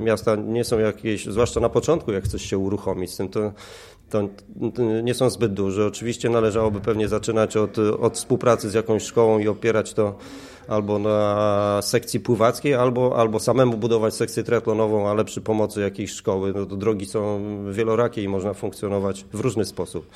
[0.00, 3.52] miasta nie są jakieś, zwłaszcza na początku, jak coś się uruchomić z tym, to,
[4.10, 4.28] to,
[4.74, 5.86] to nie są zbyt duże.
[5.86, 10.14] Oczywiście należałoby pewnie zaczynać od, od współpracy z jakąś szkołą i opierać to
[10.68, 16.52] albo na sekcji pływackiej, albo, albo samemu budować sekcję triatlonową, ale przy pomocy jakiejś szkoły.
[16.56, 17.40] No to drogi są
[17.72, 20.06] wielorakie i można funkcjonować w różny sposób.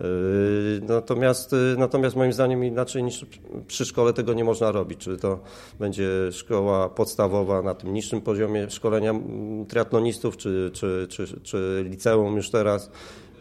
[0.00, 3.26] Yy, natomiast, yy, natomiast moim zdaniem inaczej niż
[3.66, 4.98] przy szkole tego nie można robić.
[4.98, 5.40] Czy to
[5.80, 12.36] będzie szkoła podstawowa na tym niższym poziomie szkolenia mm, triatlonistów, czy, czy, czy, czy liceum
[12.36, 12.90] już teraz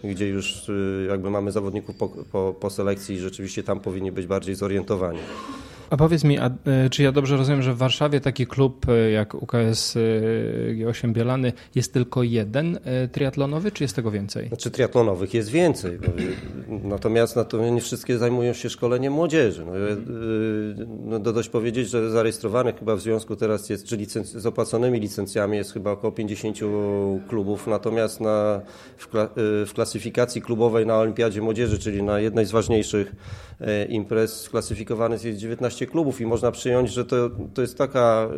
[0.03, 4.27] gdzie już yy, jakby mamy zawodników po, po, po selekcji i rzeczywiście tam powinni być
[4.27, 5.19] bardziej zorientowani.
[5.89, 9.11] A powiedz mi, a, e, czy ja dobrze rozumiem, że w Warszawie taki klub e,
[9.11, 9.99] jak UKS e,
[10.73, 12.79] G8 Bielany jest tylko jeden
[13.11, 14.47] triatlonowy, czy jest tego więcej?
[14.47, 15.99] Znaczy triatlonowych jest więcej.
[16.83, 19.65] Natomiast, natomiast nie wszystkie zajmują się szkoleniem młodzieży.
[19.65, 24.99] No, no, dość powiedzieć, że zarejestrowanych chyba w związku teraz jest, czy licenc z opłaconymi
[24.99, 26.59] licencjami jest chyba około 50
[27.27, 28.61] klubów, natomiast na,
[28.97, 29.29] w, kla,
[29.65, 33.15] w klasyfikacji klubowej na Olimpiadzie Młodzieży, czyli na jednej z ważniejszych
[33.89, 38.29] imprez sklasyfikowanych jest 19 15 klubów i można przyjąć, że to, to jest taka,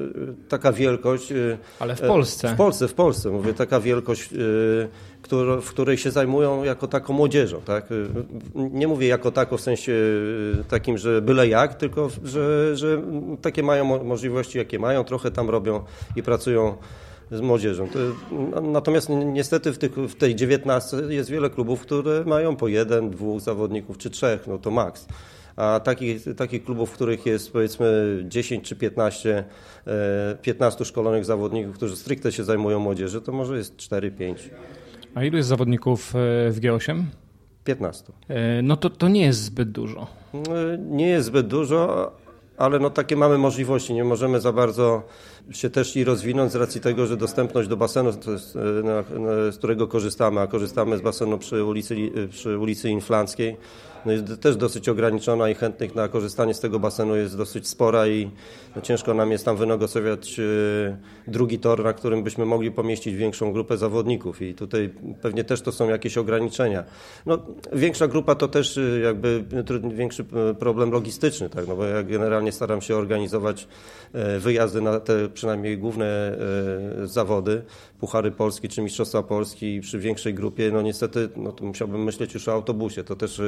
[0.49, 1.31] taka wielkość.
[1.31, 2.53] Y, Ale w Polsce.
[2.53, 4.89] W Polsce, w Polsce, mówię, taka wielkość, y,
[5.61, 7.61] w której się zajmują jako taką młodzieżą.
[7.61, 7.91] Tak?
[7.91, 8.07] Y,
[8.55, 9.93] nie mówię jako tako w sensie
[10.67, 13.01] takim, że byle jak, tylko że, że
[13.41, 15.83] takie mają możliwości, jakie mają, trochę tam robią
[16.15, 16.75] i pracują
[17.31, 17.87] z młodzieżą.
[17.87, 17.99] To,
[18.61, 23.41] natomiast niestety w, tych, w tej 19 jest wiele klubów, które mają po jeden, dwóch
[23.41, 25.07] zawodników czy trzech, no to maks
[25.59, 29.43] a takich, takich klubów, w których jest powiedzmy 10 czy 15,
[30.41, 34.35] 15 e, szkolonych zawodników, którzy stricte się zajmują młodzieży, to może jest 4-5.
[35.15, 37.03] A ilu jest zawodników e, w G8?
[37.63, 38.13] 15.
[38.27, 40.07] E, no to, to nie jest zbyt dużo.
[40.77, 42.11] Nie jest zbyt dużo,
[42.57, 43.93] ale no takie mamy możliwości.
[43.93, 45.03] Nie możemy za bardzo
[45.51, 48.11] się też i rozwinąć z racji tego, że dostępność do basenu,
[48.83, 49.03] na,
[49.51, 51.95] z którego korzystamy, a korzystamy z basenu przy ulicy,
[52.29, 53.57] przy ulicy Inflanckiej,
[54.05, 58.07] no jest też dosyć ograniczona i chętnych na korzystanie z tego basenu jest dosyć spora
[58.07, 58.31] i
[58.75, 60.43] no ciężko nam jest tam wynegocjować e,
[61.27, 64.89] drugi tor, na którym byśmy mogli pomieścić większą grupę zawodników i tutaj
[65.21, 66.83] pewnie też to są jakieś ograniczenia.
[67.25, 67.37] No,
[67.73, 69.43] większa grupa to też e, jakby
[69.93, 71.67] większy e, problem logistyczny, tak?
[71.67, 73.67] no bo ja generalnie staram się organizować
[74.39, 76.37] wyjazdy na te przynajmniej główne
[77.03, 77.61] zawody,
[77.99, 82.47] Puchary Polski czy Mistrzostwa Polski przy większej grupie, no niestety no to musiałbym myśleć już
[82.47, 83.41] o autobusie, to też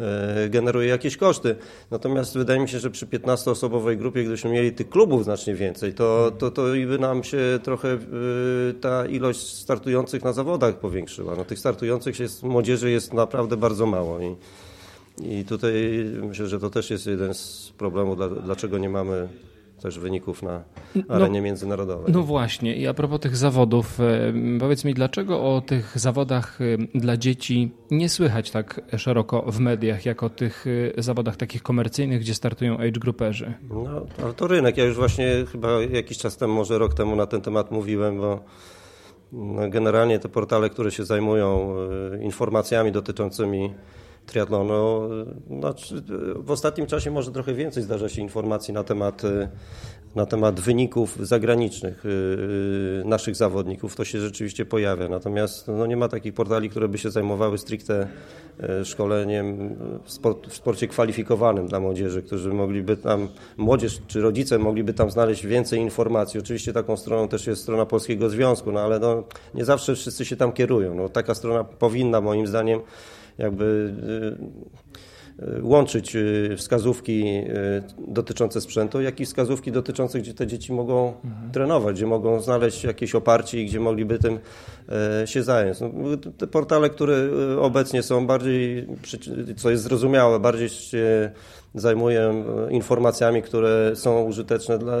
[0.00, 1.56] E, generuje jakieś koszty.
[1.90, 6.32] Natomiast wydaje mi się, że przy 15-osobowej grupie, gdybyśmy mieli tych klubów znacznie więcej, to,
[6.38, 7.98] to, to by nam się trochę e,
[8.80, 11.34] ta ilość startujących na zawodach powiększyła.
[11.36, 14.20] No, tych startujących jest, młodzieży jest naprawdę bardzo mało.
[14.20, 14.36] I,
[15.22, 15.72] i tutaj
[16.22, 19.28] myślę, że to też jest jeden z problemów, dlaczego nie mamy
[19.82, 20.64] też wyników na
[20.94, 22.12] no, arenie no, międzynarodowej.
[22.12, 23.98] No właśnie, i a propos tych zawodów,
[24.60, 26.58] powiedz mi, dlaczego o tych zawodach
[26.94, 30.64] dla dzieci nie słychać tak szeroko w mediach, jak o tych
[30.98, 33.52] e, zawodach takich komercyjnych, gdzie startują age grouperzy?
[33.70, 34.76] No, ale to rynek.
[34.76, 38.40] Ja już właśnie chyba jakiś czas temu, może rok temu na ten temat mówiłem, bo
[39.32, 41.74] no, generalnie te portale, które się zajmują
[42.22, 43.74] informacjami dotyczącymi
[44.30, 45.08] triatlonu.
[45.60, 46.02] Znaczy,
[46.36, 49.22] w ostatnim czasie może trochę więcej zdarza się informacji na temat,
[50.14, 52.04] na temat wyników zagranicznych
[53.04, 53.96] naszych zawodników.
[53.96, 55.08] To się rzeczywiście pojawia.
[55.08, 58.08] Natomiast no, nie ma takich portali, które by się zajmowały stricte
[58.84, 64.94] szkoleniem w, sport, w sporcie kwalifikowanym dla młodzieży, którzy mogliby tam, młodzież czy rodzice mogliby
[64.94, 66.40] tam znaleźć więcej informacji.
[66.40, 70.36] Oczywiście taką stroną też jest strona Polskiego Związku, no ale no, nie zawsze wszyscy się
[70.36, 70.94] tam kierują.
[70.94, 72.80] No, taka strona powinna moim zdaniem
[73.40, 73.94] jakby
[75.38, 77.24] y, y, łączyć y, wskazówki
[78.08, 81.52] dotyczące sprzętu, jak i wskazówki dotyczące, gdzie te dzieci mogą mhm.
[81.52, 84.38] trenować, gdzie mogą znaleźć jakieś oparcie i gdzie mogliby tym
[85.24, 85.80] się zająć.
[85.80, 85.88] No,
[86.38, 87.28] te portale, które
[87.60, 88.86] obecnie są bardziej,
[89.56, 91.30] co jest zrozumiałe, bardziej się
[91.74, 94.92] zajmuję informacjami, które są użyteczne dla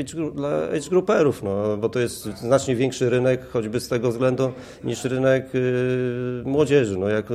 [0.00, 4.52] age, dla age grouperów, no, bo to jest znacznie większy rynek, choćby z tego względu,
[4.84, 6.98] niż rynek y, młodzieży.
[6.98, 7.26] No, jak,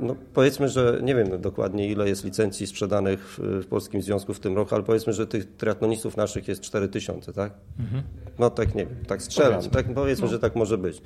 [0.00, 4.40] no, powiedzmy, że nie wiem dokładnie ile jest licencji sprzedanych w, w Polskim Związku w
[4.40, 7.52] tym roku, ale powiedzmy, że tych triatlonistów naszych jest 4000, tak?
[7.78, 8.02] Mhm.
[8.38, 10.32] No tak nie wiem, tak strzelam, powiedzmy, tak, powiedzmy no.
[10.32, 11.02] że tak może być.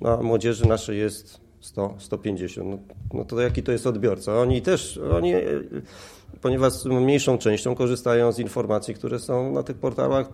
[0.00, 2.68] No, a młodzieży naszej jest 100, 150.
[2.68, 2.78] No,
[3.14, 4.40] no to jaki to jest odbiorca?
[4.40, 5.32] Oni też, oni,
[6.40, 10.28] ponieważ mniejszą częścią korzystają z informacji, które są na tych portalach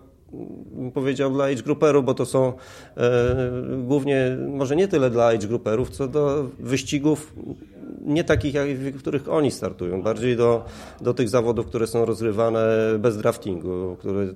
[0.93, 2.53] powiedział dla age grouperów, bo to są
[2.97, 3.51] e,
[3.83, 7.33] głównie, może nie tyle dla age grouperów, co do wyścigów
[8.01, 10.65] nie takich, jak, w których oni startują, bardziej do,
[11.01, 12.67] do tych zawodów, które są rozgrywane
[12.99, 14.27] bez draftingu, które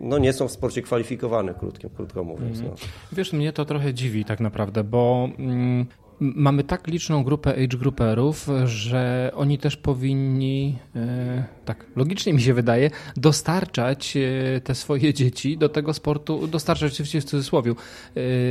[0.00, 2.60] no, nie są w sporcie kwalifikowane, krótko, krótko mówiąc.
[2.60, 2.70] No.
[3.12, 5.86] Wiesz, mnie to trochę dziwi tak naprawdę, bo mm,
[6.20, 12.54] mamy tak liczną grupę age grouperów, że oni też powinni, e, tak logicznie mi się
[12.54, 17.74] wydaje, dostarczać e, te swoje dzieci do tego sportu, dostarczać oczywiście w cudzysłowie, e,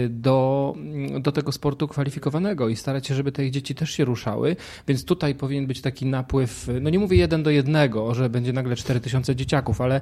[0.10, 0.76] do,
[1.20, 4.56] do tego sportu kwalifikowanego i starać się, żeby te ich dzieci też się ruszały,
[4.88, 8.76] więc tutaj powinien być taki napływ, no nie mówię jeden do jednego, że będzie nagle
[8.76, 10.02] 4000 dzieciaków, ale,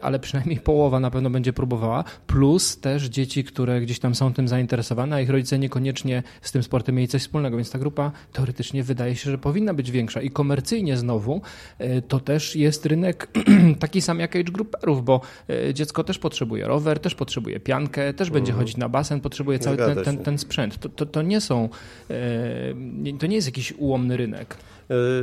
[0.00, 4.48] ale przynajmniej połowa na pewno będzie próbowała, plus też dzieci, które gdzieś tam są tym
[4.48, 8.82] zainteresowane, a ich rodzice niekoniecznie z tym sportem mieli coś wspólnego, więc ta grupa teoretycznie
[8.82, 11.40] wydaje się, że powinna być większa i komercyjnie znowu
[11.78, 13.28] e, to też jest rynek
[13.84, 18.30] taki sam jak age grouperów, bo e, dziecko też potrzebuje rower, też potrzebuje piankę, też
[18.30, 18.58] będzie mhm.
[18.58, 20.78] chodzić na basen, potrzebuje cały ten, ten, ten sprzęt.
[20.78, 21.68] To, to, to nie są,
[22.10, 24.56] e, to nie jest jakiś ułomny rynek.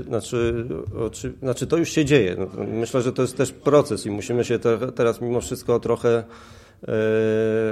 [0.07, 0.65] Znaczy,
[1.05, 2.35] oczy, znaczy to już się dzieje.
[2.39, 6.23] No, myślę, że to jest też proces i musimy się te, teraz mimo wszystko trochę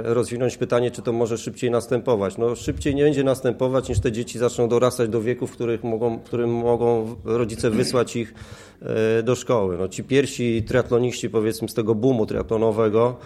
[0.02, 2.38] rozwinąć pytanie, czy to może szybciej następować.
[2.38, 6.18] No szybciej nie będzie następować, niż te dzieci zaczną dorastać do wieku, w, których mogą,
[6.18, 8.34] w którym mogą rodzice wysłać ich
[8.75, 8.75] E,
[9.24, 9.76] do szkoły.
[9.78, 13.16] No, ci pierwsi triatloniści, powiedzmy, z tego boomu triatlonowego,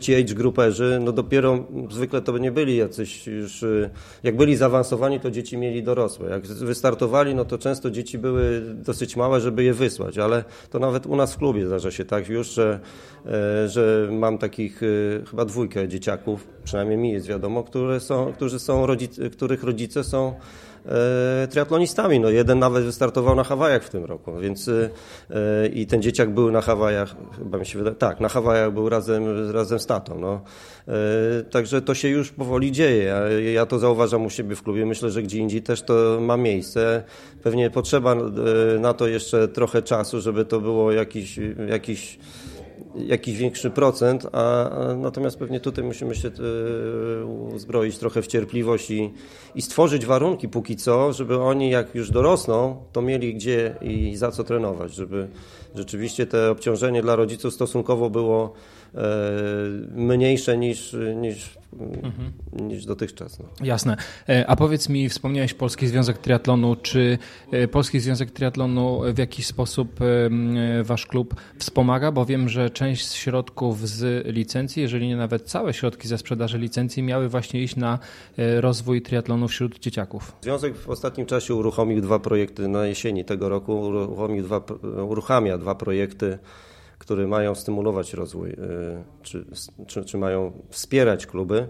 [0.00, 3.90] ci age grouperzy, no dopiero zwykle to nie byli jacyś już, e,
[4.22, 6.30] jak byli zaawansowani, to dzieci mieli dorosłe.
[6.30, 11.06] Jak wystartowali, no to często dzieci były dosyć małe, żeby je wysłać, ale to nawet
[11.06, 12.80] u nas w klubie zdarza się tak już, że,
[13.26, 14.80] e, że mam takich
[15.30, 20.28] chyba dwójkę dzieciaków, przynajmniej mi jest wiadomo, które są, którzy są rodzice, których rodzice są
[20.28, 20.67] E,
[21.50, 22.20] triatlonistami.
[22.20, 26.50] No, jeden nawet wystartował na Hawajach w tym roku, więc e, i ten dzieciak był
[26.50, 30.20] na Hawajach, chyba mi się wydaje, tak, na Hawajach był razem, razem z tatą.
[30.20, 30.40] No.
[30.88, 33.14] E, także to się już powoli dzieje.
[33.52, 34.86] Ja to zauważam u siebie w klubie.
[34.86, 37.02] Myślę, że gdzie indziej też to ma miejsce.
[37.42, 38.16] Pewnie potrzeba
[38.80, 42.18] na to jeszcze trochę czasu, żeby to było jakiś, jakiś
[42.94, 47.24] jakiś większy procent, a, a, natomiast pewnie tutaj musimy się y,
[47.54, 49.12] uzbroić trochę w cierpliwość i,
[49.54, 54.30] i stworzyć warunki póki co, żeby oni jak już dorosną, to mieli gdzie i za
[54.30, 55.28] co trenować, żeby
[55.74, 58.52] rzeczywiście te obciążenie dla rodziców stosunkowo było
[59.94, 62.32] mniejsze niż, niż, mhm.
[62.52, 63.38] niż dotychczas.
[63.38, 63.44] No.
[63.62, 63.96] Jasne.
[64.28, 67.18] E, a powiedz mi, wspomniałeś Polski Związek Triatlonu, czy
[67.52, 70.00] e, Polski Związek Triatlonu w jakiś sposób
[70.82, 72.12] wasz klub wspomaga?
[72.12, 76.58] Bo wiem, że część z środków z licencji, jeżeli nie nawet całe środki ze sprzedaży
[76.58, 77.98] licencji miały właśnie iść na
[78.60, 80.36] rozwój triatlonu wśród dzieciaków.
[80.42, 84.60] Związek w ostatnim czasie uruchomił dwa projekty na jesieni tego roku, uruchomił dwa,
[85.08, 86.38] uruchamia dwa projekty,
[86.98, 88.56] które mają stymulować rozwój, y,
[89.22, 89.44] czy,
[89.86, 91.68] czy, czy mają wspierać kluby.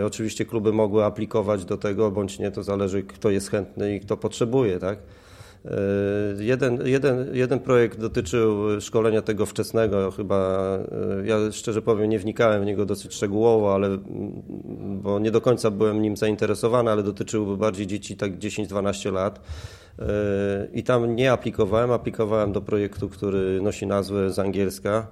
[0.00, 4.00] Y, oczywiście kluby mogły aplikować do tego, bądź nie, to zależy kto jest chętny i
[4.00, 4.98] kto potrzebuje, tak?
[6.38, 10.68] Y, jeden, jeden, jeden projekt dotyczył szkolenia tego wczesnego, chyba
[11.24, 13.98] ja szczerze powiem nie wnikałem w niego dosyć szczegółowo, ale
[14.80, 19.40] bo nie do końca byłem nim zainteresowany, ale dotyczył bardziej dzieci tak 10-12 lat
[20.72, 25.06] i tam nie aplikowałem, aplikowałem do projektu, który nosi nazwę z angielska.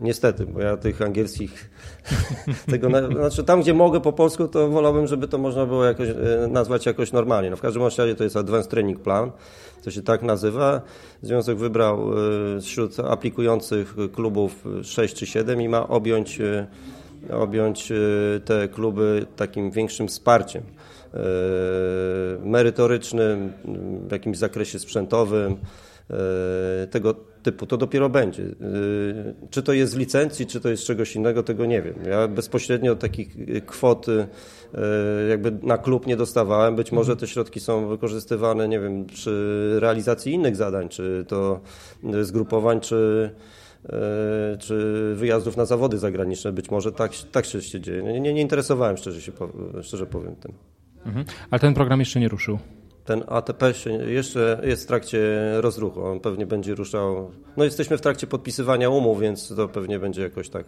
[0.00, 1.70] Niestety, bo ja tych angielskich,
[2.70, 6.14] tego, znaczy tam gdzie mogę po polsku, to wolałbym, żeby to można było jakoś e,
[6.48, 7.50] nazwać jakoś normalnie.
[7.50, 9.30] No w każdym razie to jest Advanced Training Plan,
[9.84, 10.80] to się tak nazywa.
[11.22, 16.66] Związek wybrał e, wśród aplikujących klubów 6 czy 7 i ma objąć, e,
[17.36, 17.92] objąć
[18.44, 20.62] te kluby takim większym wsparciem.
[21.14, 21.20] E,
[22.44, 23.52] merytorycznym,
[24.08, 25.56] w jakimś zakresie sprzętowym,
[26.10, 28.42] e, tego typu, to dopiero będzie.
[28.42, 28.48] E,
[29.50, 31.94] czy to jest z licencji, czy to jest czegoś innego, tego nie wiem.
[32.08, 33.36] Ja bezpośrednio takich
[33.66, 34.06] kwot
[35.28, 36.76] jakby na klub nie dostawałem.
[36.76, 41.60] Być może te środki są wykorzystywane, nie wiem, przy realizacji innych zadań, czy to
[42.22, 43.30] zgrupowań, czy
[44.58, 46.52] czy wyjazdów na zawody zagraniczne.
[46.52, 48.02] Być może tak, tak się dzieje.
[48.02, 49.32] Nie, nie, nie interesowałem szczerze, się,
[49.82, 50.52] szczerze powiem tym.
[51.06, 51.24] Mhm.
[51.50, 52.58] Ale ten program jeszcze nie ruszył.
[53.04, 53.62] ten ATP
[54.06, 55.20] jeszcze jest w trakcie
[55.60, 56.04] rozruchu.
[56.04, 57.30] On pewnie będzie ruszał.
[57.56, 60.64] No jesteśmy w trakcie podpisywania umów, więc to pewnie będzie jakoś tak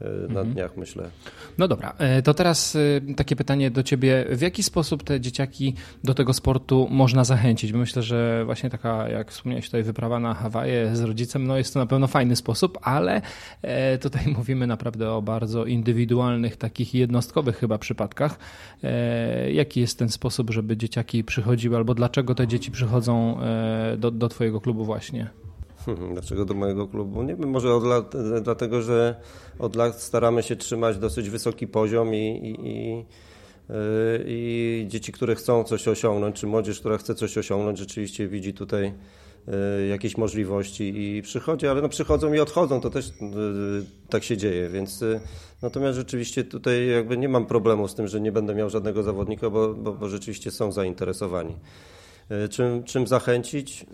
[0.00, 0.52] na mhm.
[0.52, 1.10] dniach, myślę.
[1.58, 4.24] No dobra, e, to teraz e, takie pytanie do Ciebie.
[4.30, 5.74] W jaki sposób te dzieciaki
[6.04, 7.72] do tego sportu można zachęcić?
[7.72, 11.74] Bo myślę, że właśnie taka, jak wspomniałeś tutaj, wyprawa na Hawaje z rodzicem, no jest
[11.74, 13.22] to na pewno fajny sposób, ale
[14.00, 18.38] tutaj mówimy naprawdę o bardzo indywidualnych, takich jednostkowych chyba przypadkach.
[19.52, 23.38] Jaki jest ten sposób, żeby dzieciaki przychodziły, albo dlaczego te dzieci przychodzą
[23.98, 25.30] do, do Twojego klubu właśnie?
[26.14, 27.22] Dlaczego do mojego klubu?
[27.22, 29.14] Nie wiem, może od lat, dlatego, że
[29.58, 33.04] od lat staramy się trzymać dosyć wysoki poziom i, i, i,
[33.70, 38.54] y, i dzieci, które chcą coś osiągnąć, czy młodzież, która chce coś osiągnąć, rzeczywiście widzi
[38.54, 38.92] tutaj
[39.82, 43.12] y, jakieś możliwości i przychodzi, ale no przychodzą i odchodzą, to też y,
[44.08, 45.04] tak się dzieje, więc
[45.62, 49.50] natomiast rzeczywiście tutaj jakby nie mam problemu z tym, że nie będę miał żadnego zawodnika,
[49.50, 51.56] bo, bo, bo rzeczywiście są zainteresowani.
[52.50, 53.86] Czym, czym zachęcić?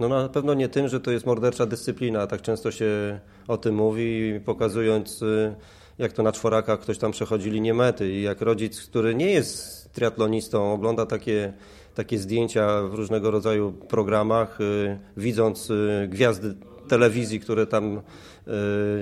[0.00, 3.74] No na pewno nie tym, że to jest mordercza dyscyplina, tak często się o tym
[3.74, 5.54] mówi, pokazując y,
[5.98, 9.92] jak to na czworakach ktoś tam przechodzi linię mety i jak rodzic, który nie jest
[9.92, 11.52] triatlonistą, ogląda takie,
[11.94, 16.54] takie zdjęcia w różnego rodzaju programach, y, widząc y, gwiazdy
[16.88, 18.00] telewizji, które tam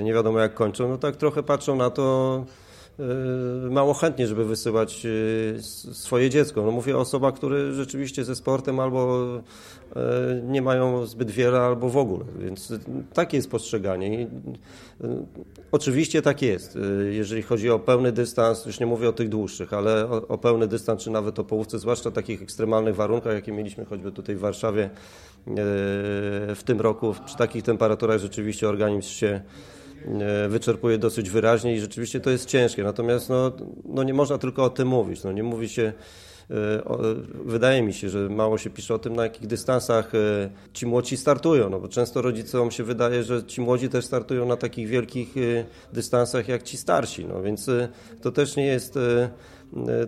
[0.03, 2.45] nie wiadomo jak kończą, no tak trochę patrzą na to
[3.70, 5.07] mało chętnie, żeby wysyłać
[5.92, 6.62] swoje dziecko.
[6.62, 9.26] No mówię o osobach, które rzeczywiście ze sportem albo
[9.97, 12.24] E, nie mają zbyt wiele albo w ogóle.
[12.38, 12.72] Więc
[13.12, 14.22] takie jest postrzeganie.
[14.22, 14.26] I,
[15.72, 16.78] oczywiście tak jest.
[17.11, 20.68] Jeżeli chodzi o pełny dystans, już nie mówię o tych dłuższych, ale o, o pełny
[20.68, 24.40] dystans, czy nawet o połówce, zwłaszcza w takich ekstremalnych warunkach, jakie mieliśmy choćby tutaj w
[24.40, 24.90] Warszawie
[26.55, 29.40] w tym roku, przy takich temperaturach rzeczywiście organizm się
[30.49, 32.85] wyczerpuje dosyć wyraźnie i rzeczywiście to jest ciężkie.
[32.85, 33.53] Natomiast no,
[33.85, 35.25] no nie można tylko o tym mówić.
[35.25, 35.93] No, nie mówi się
[36.51, 36.83] E,
[37.45, 41.17] wydaje mi się, że mało się pisze o tym, na jakich dystansach e, ci młodzi
[41.17, 45.37] startują, no bo często rodzicom się wydaje, że ci młodzi też startują na takich wielkich
[45.37, 47.71] e, dystansach jak ci starsi, no więc
[48.23, 48.99] to też nie jest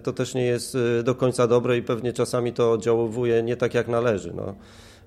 [0.03, 3.89] to też nie jest do końca dobre i pewnie czasami to oddziałuje nie tak jak
[3.89, 4.33] należy.
[4.37, 4.55] No.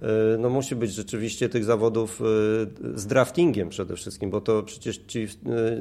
[0.01, 2.25] E, no musi być rzeczywiście tych zawodów e,
[2.99, 5.27] z draftingiem przede wszystkim, bo to przecież ci,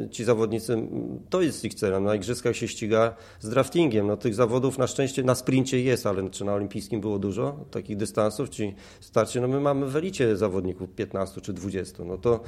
[0.05, 0.89] e, ci zawodnicy,
[1.31, 2.05] to jest ich celem.
[2.05, 4.07] Na igrzyskach się ściga z draftingiem.
[4.07, 7.97] No tych zawodów na szczęście na sprincie jest, ale czy na olimpijskim było dużo takich
[7.97, 12.05] dystansów, ci starcie, no my mamy w elicie zawodników 15 czy 20.
[12.05, 12.41] No to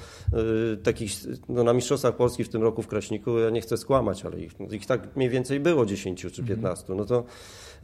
[0.73, 1.13] y, takich,
[1.49, 4.53] no na Mistrzostwach Polski w tym roku w Kraśniku, ja nie chcę skłamać, ale ich,
[4.71, 6.95] ich tak mniej więcej było 10 czy 15.
[6.95, 7.25] No to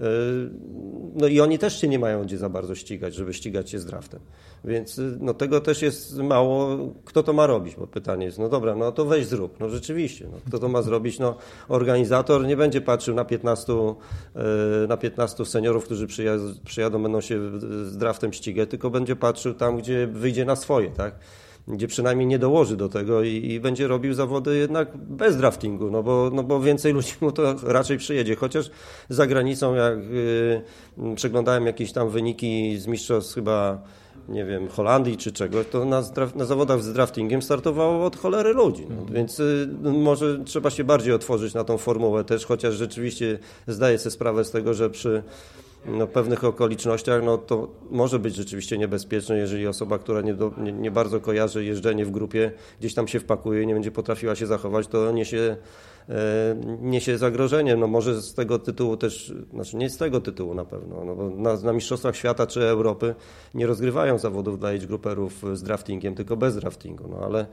[0.00, 0.02] y,
[1.14, 3.84] no i oni też się nie mają gdzie za bardzo ścigać, żeby ścigać się z
[3.84, 4.20] draftem.
[4.64, 6.78] Więc y, no, tego też jest mało.
[7.04, 7.76] Kto to ma robić?
[7.76, 9.60] Bo pytanie jest, no dobra, no to weź zrób.
[9.60, 11.18] No rzeczywiście, no, kto to ma zrobić?
[11.18, 11.36] No,
[11.68, 16.06] organizator nie będzie patrzył na 15, y, na 15 seniorów, którzy
[16.64, 21.14] przyjadą, będą się z draftem ścigać, tylko będzie patrzył tam, gdzie wyjdzie na swoje, tak?
[21.68, 26.02] Gdzie przynajmniej nie dołoży do tego i, i, będzie robił zawody jednak bez draftingu, no
[26.02, 28.36] bo, no bo więcej ludzi mu to raczej przyjedzie.
[28.36, 28.70] Chociaż
[29.08, 30.62] za granicą, jak y,
[31.14, 33.82] przeglądałem jakieś tam wyniki z mistrzostw chyba
[34.28, 36.02] nie wiem, Holandii czy czegoś, to na,
[36.34, 38.86] na zawodach z draftingiem startowało od cholery ludzi.
[38.88, 39.14] No, mhm.
[39.14, 43.98] więc y, no, może trzeba się bardziej otworzyć na tą formułę też, chociaż rzeczywiście zdaję
[43.98, 45.22] sobie sprawę z tego, że przy
[45.88, 50.72] no, pewnych okolicznościach no, to może być rzeczywiście niebezpieczne, jeżeli osoba, która nie, do, nie,
[50.72, 54.46] nie, bardzo kojarzy jeżdżenie w grupie, gdzieś tam się wpakuje i nie będzie potrafiła się
[54.46, 55.56] zachować, to niesie,
[56.08, 57.76] e, niesie zagrożenie.
[57.76, 61.30] No, może z tego tytułu też, znaczy nie z tego tytułu na pewno, no, bo
[61.30, 63.14] na, na Mistrzostwach Świata czy Europy
[63.54, 67.46] nie rozgrywają zawodów dla age gruperów z draftingiem, tylko bez draftingu, no ale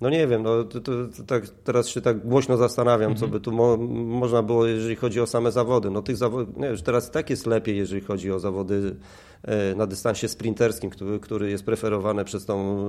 [0.00, 3.32] no nie wiem, no, to, to, to tak, teraz się tak głośno zastanawiam, co mhm.
[3.32, 3.76] by tu mo,
[4.06, 5.90] można było, jeżeli chodzi o same zawody.
[5.90, 8.96] No tych zawodów, nie, już teraz tak jest lepiej, jeżeli chodzi o zawody
[9.76, 12.86] na dystansie sprinterskim, który, który jest preferowany przez tą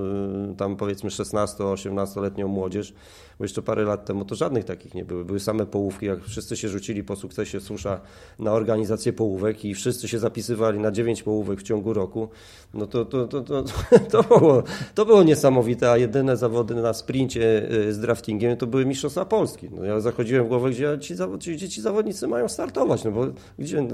[0.52, 2.94] e, tam powiedzmy 16-18-letnią młodzież,
[3.40, 5.26] bo jeszcze parę lat temu to żadnych takich nie były.
[5.26, 8.02] Były same połówki, jak wszyscy się rzucili po sukcesie susza
[8.40, 12.30] na organizację połówek i wszyscy się zapisywali na 9 połówek w ciągu roku,
[12.74, 13.64] no to, to, to, to,
[14.12, 14.64] to, było,
[14.96, 19.70] to było niesamowite, a jedyne zawody na sprincie e, z draftingiem to były Mistrzostwa Polski.
[19.72, 23.26] No ja zachodziłem w głowę, gdzie ci, ci, ci zawodnicy mają startować, no bo
[23.60, 23.88] gdzie,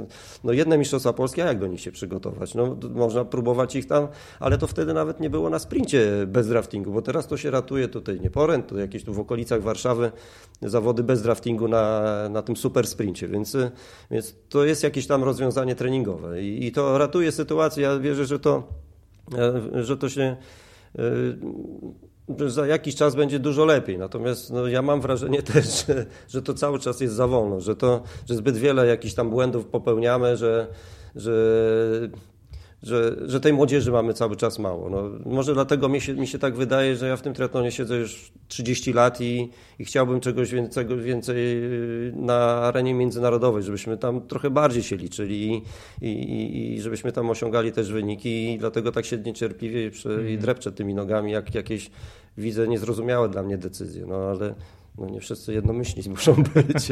[0.43, 2.42] no jedne Mistrzostwa Polskie, a jak do nich się przygotować?
[2.55, 4.07] No, można próbować ich tam,
[4.39, 7.87] ale to wtedy nawet nie było na sprincie bez draftingu, bo teraz to się ratuje
[7.87, 10.11] tutaj nie poręt, to jakieś tu w okolicach Warszawy
[10.61, 13.57] zawody bez draftingu na, na tym super sprincie, więc,
[14.11, 17.83] więc to jest jakieś tam rozwiązanie treningowe i, i to ratuje sytuację.
[17.83, 18.63] Ja wierzę, że to,
[19.73, 20.37] że to się
[22.39, 23.97] że za jakiś czas będzie dużo lepiej.
[23.97, 27.75] Natomiast no, ja mam wrażenie też, że, że to cały czas jest za wolno, że,
[27.75, 30.67] to, że zbyt wiele jakichś tam błędów popełniamy, że,
[31.15, 31.31] że
[32.83, 34.89] że, że tej młodzieży mamy cały czas mało.
[34.89, 37.95] No, może dlatego mi się, mi się tak wydaje, że ja w tym triatlonie siedzę
[37.95, 44.21] już 30 lat i, i chciałbym czegoś więcej, więcej y, na arenie międzynarodowej, żebyśmy tam
[44.27, 45.63] trochę bardziej się liczyli
[46.01, 50.37] i, i, i żebyśmy tam osiągali też wyniki i dlatego tak się niecierpliwie i mhm.
[50.37, 51.91] drepczę tymi nogami, jak jakieś
[52.37, 54.05] widzę niezrozumiałe dla mnie decyzje.
[54.05, 54.55] No ale
[54.97, 56.91] no nie wszyscy jednomyślni muszą być.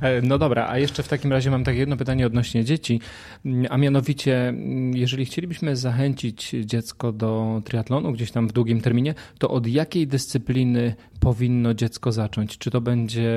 [0.00, 3.00] E, no dobra, a jeszcze w takim razie mam takie jedno pytanie odnośnie dzieci,
[3.44, 9.14] mm, a mianowicie, mm, jeżeli chcielibyśmy zachęcić dziecko do triatlonu gdzieś tam w długim terminie,
[9.38, 12.58] to od jakiej dyscypliny powinno dziecko zacząć?
[12.58, 13.30] Czy to będzie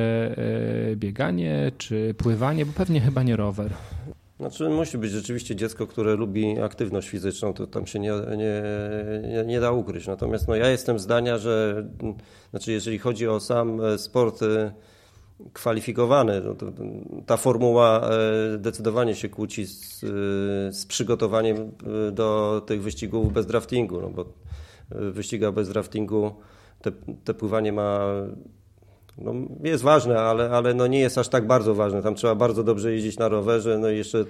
[0.92, 3.74] e, bieganie, czy pływanie, bo pewnie chyba nie rower.
[4.40, 9.60] Znaczy musi być rzeczywiście dziecko, które lubi aktywność fizyczną, to tam się nie, nie, nie,
[9.60, 10.08] da ukryć.
[10.08, 11.86] Natomiast no, ja jestem zdania, że
[12.50, 14.72] znaczy jeżeli chodzi o sam e, sport e,
[15.54, 16.56] kwalifikowany, no
[17.26, 20.00] ta formuła e, zdecydowanie się kłóci z,
[20.76, 21.72] z przygotowaniem
[22.12, 24.26] do tych wyścigów bez draftingu, no bo
[24.92, 26.32] w wyścigach bez draftingu
[26.82, 26.92] te,
[27.24, 28.06] te pływanie ma
[29.22, 32.02] no, jest ważne, ale, ale no nie jest aż tak bardzo ważne.
[32.02, 34.26] Tam trzeba bardzo dobrze jeździć na rowerze, no i jeszcze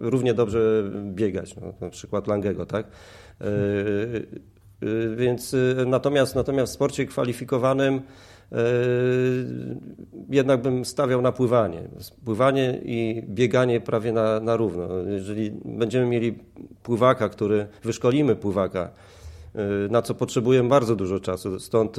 [0.00, 1.56] równie dobrze biegać.
[1.56, 2.86] No, na przykład Langego, tak?
[3.40, 3.46] Yy,
[4.80, 8.00] yy, więc yy, natomiast, natomiast w sporcie kwalifikowanym
[10.30, 11.82] jednak bym stawiał na pływanie.
[12.24, 14.88] Pływanie i bieganie prawie na, na równo.
[14.98, 16.38] Jeżeli będziemy mieli
[16.82, 18.90] pływaka, który wyszkolimy pływaka,
[19.90, 21.96] na co potrzebujemy bardzo dużo czasu, stąd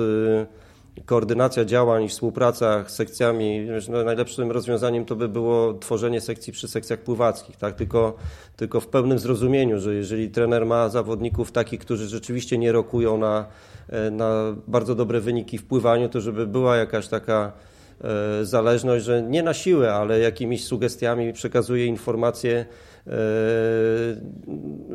[1.06, 6.68] koordynacja działań i współpraca z sekcjami, no najlepszym rozwiązaniem to by było tworzenie sekcji przy
[6.68, 7.76] sekcjach pływackich, tak?
[7.76, 8.16] tylko,
[8.58, 13.46] tylko w pełnym zrozumieniu, że jeżeli trener ma zawodników takich, którzy rzeczywiście nie rokują na,
[13.90, 17.52] e, na bardzo dobre wyniki w pływaniu, to żeby była jakaś taka
[18.02, 22.66] e, zależność, że nie na siłę, ale jakimiś sugestiami przekazuje informacje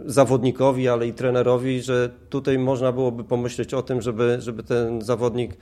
[0.06, 5.56] zawodnikowi, ale i trenerowi, że tutaj można byłoby pomyśleć o tym, żeby, żeby ten zawodnik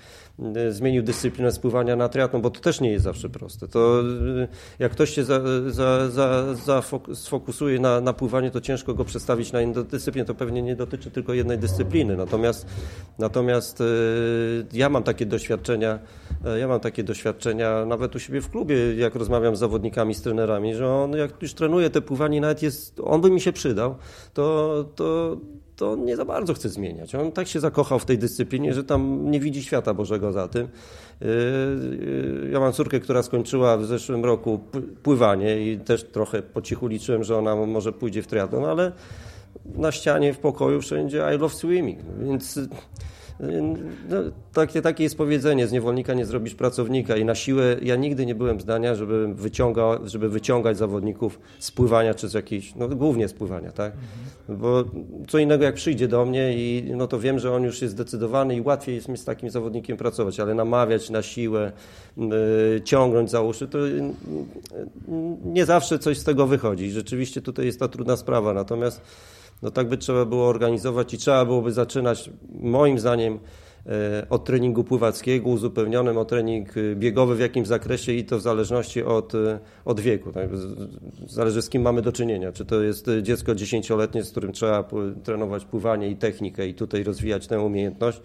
[0.56, 3.68] e, zmienił dyscyplinę spływania na triatlon, bo to też nie jest zawsze proste.
[3.68, 4.00] To
[4.42, 6.82] e, jak ktoś się za, za, za, za
[7.14, 10.26] sfokusuje na, na pływanie, to ciężko go przestawić na inną dyscyplinę.
[10.26, 12.16] To pewnie nie dotyczy tylko jednej dyscypliny.
[12.16, 12.66] Natomiast,
[13.18, 13.82] natomiast
[14.72, 15.98] ja mam takie doświadczenia,
[16.58, 20.74] ja mam takie doświadczenia nawet u siebie w klubie, jak rozmawiam z zawodnikami, z trenerami,
[20.74, 23.94] że on jak już trenuje te pływanie nawet jest, on by mi się przydał,
[24.34, 25.36] to, to,
[25.76, 27.14] to nie za bardzo chce zmieniać.
[27.14, 30.68] On tak się zakochał w tej dyscyplinie, że tam nie widzi świata Bożego za tym.
[31.20, 31.28] Yy,
[32.44, 34.60] yy, ja mam córkę, która skończyła w zeszłym roku
[35.02, 38.92] pływanie i też trochę po cichu liczyłem, że ona może pójdzie w triatlon, ale
[39.74, 41.98] na ścianie w pokoju wszędzie I love swimming.
[42.22, 42.60] Więc
[44.08, 44.16] no,
[44.52, 48.34] takie, takie jest powiedzenie, z niewolnika nie zrobisz pracownika i na siłę ja nigdy nie
[48.34, 53.32] byłem zdania, żeby, wyciągał, żeby wyciągać zawodników z pływania czy z jakiejś, no głównie z
[53.32, 53.92] pływania, tak?
[53.92, 54.60] Mhm.
[54.60, 54.84] Bo
[55.28, 58.56] co innego jak przyjdzie do mnie i no to wiem, że on już jest zdecydowany
[58.56, 61.72] i łatwiej jest mi z takim zawodnikiem pracować, ale namawiać na siłę,
[62.16, 62.26] yy,
[62.84, 64.02] ciągnąć za uszy, to yy,
[65.44, 66.90] nie zawsze coś z tego wychodzi.
[66.90, 69.00] Rzeczywiście tutaj jest ta trudna sprawa, natomiast
[69.62, 73.38] no tak by trzeba było organizować i trzeba byłoby zaczynać moim zdaniem
[73.86, 78.42] e, od treningu pływackiego, uzupełnionym o trening e, biegowy w jakimś zakresie i to w
[78.42, 80.32] zależności od, e, od wieku.
[80.32, 80.48] Tak?
[81.26, 82.52] Zależy z kim mamy do czynienia.
[82.52, 84.84] Czy to jest dziecko dziesięcioletnie, z którym trzeba
[85.24, 88.20] trenować pływanie i technikę i tutaj rozwijać tę umiejętność,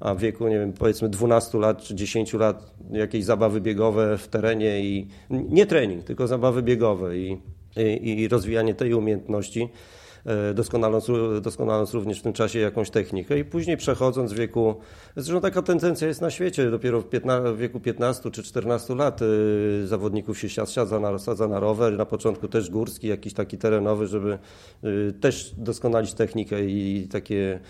[0.00, 4.28] a w wieku, nie wiem, powiedzmy 12 lat czy 10 lat jakieś zabawy biegowe w
[4.28, 7.38] terenie i nie trening, tylko zabawy biegowe i,
[8.02, 9.68] i, i rozwijanie tej umiejętności
[10.54, 11.06] doskonaląc,
[11.42, 14.74] doskonaląc również w tym czasie jakąś technikę i później przechodząc w wieku,
[15.16, 19.20] zresztą taka tendencja jest na świecie, dopiero w, 15, w wieku 15 czy 14 lat
[19.22, 19.26] e,
[19.86, 24.38] zawodników się sadza na, sadza na rower, na początku też górski, jakiś taki terenowy, żeby
[24.82, 27.60] e, też doskonalić technikę i takie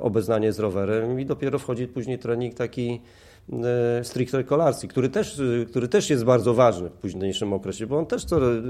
[0.00, 3.27] obeznanie z rowerem i dopiero wchodzi później trening taki E,
[4.02, 8.24] stricte kolarski, który też, który też jest bardzo ważny w późniejszym okresie, bo on też
[8.24, 8.62] co, e,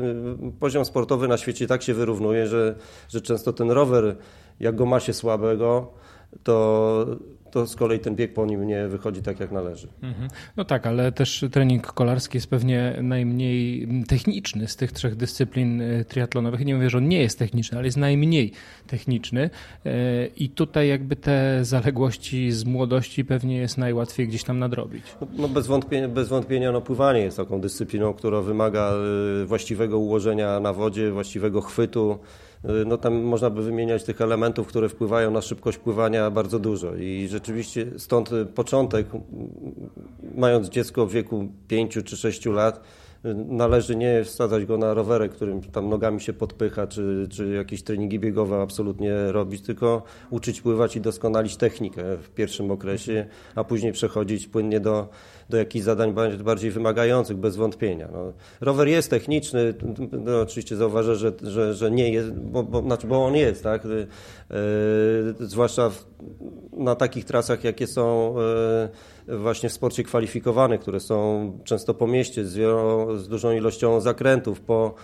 [0.61, 2.75] poziom sportowy na świecie tak się wyrównuje, że,
[3.09, 4.17] że często ten rower,
[4.61, 5.93] jak go ma się słabego,
[6.43, 7.07] to
[7.51, 9.89] to z kolei ten bieg po nim nie wychodzi tak, jak należy.
[10.03, 10.29] Mhm.
[10.57, 16.05] No tak, ale też trening kolarski jest pewnie najmniej techniczny z tych trzech dyscyplin e,
[16.05, 16.65] triatlonowych.
[16.65, 18.53] Nie mówię, że on nie jest techniczny, ale jest najmniej
[18.87, 19.51] techniczny
[19.87, 25.05] e, i tutaj jakby te zaległości z młodości pewnie jest najłatwiej gdzieś tam nadrobić.
[25.21, 28.93] No, no bez wątpienia, bez wątpienia no, pływanie jest taką dyscypliną, która wymaga
[29.43, 32.19] e, właściwego ułożenia na wodzie, właściwego chwytu,
[32.87, 36.95] no tam można by wymieniać tych elementów, które wpływają na szybkość pływania bardzo dużo.
[36.95, 39.07] I rzeczywiście stąd początek,
[40.35, 42.81] mając dziecko w wieku 5 czy 6 lat,
[43.49, 48.19] należy nie wsadzać go na rowerek, którym tam nogami się podpycha, czy, czy jakieś treningi
[48.19, 54.49] biegowe absolutnie robić, tylko uczyć pływać i doskonalić technikę w pierwszym okresie, a później przechodzić
[54.49, 55.09] płynnie do,
[55.49, 56.15] do jakichś zadań
[56.45, 58.09] bardziej wymagających, bez wątpienia.
[58.13, 59.75] No, rower jest techniczny,
[60.13, 63.83] no, oczywiście zauważę, że, że, że nie jest, bo, bo, znaczy, bo on jest, tak?
[64.51, 66.07] Yy, zwłaszcza w,
[66.73, 68.35] na takich trasach, jakie są
[69.27, 72.55] yy, właśnie w sporcie kwalifikowane, które są często po mieście, z,
[73.21, 74.95] z dużą ilością zakrętów, po,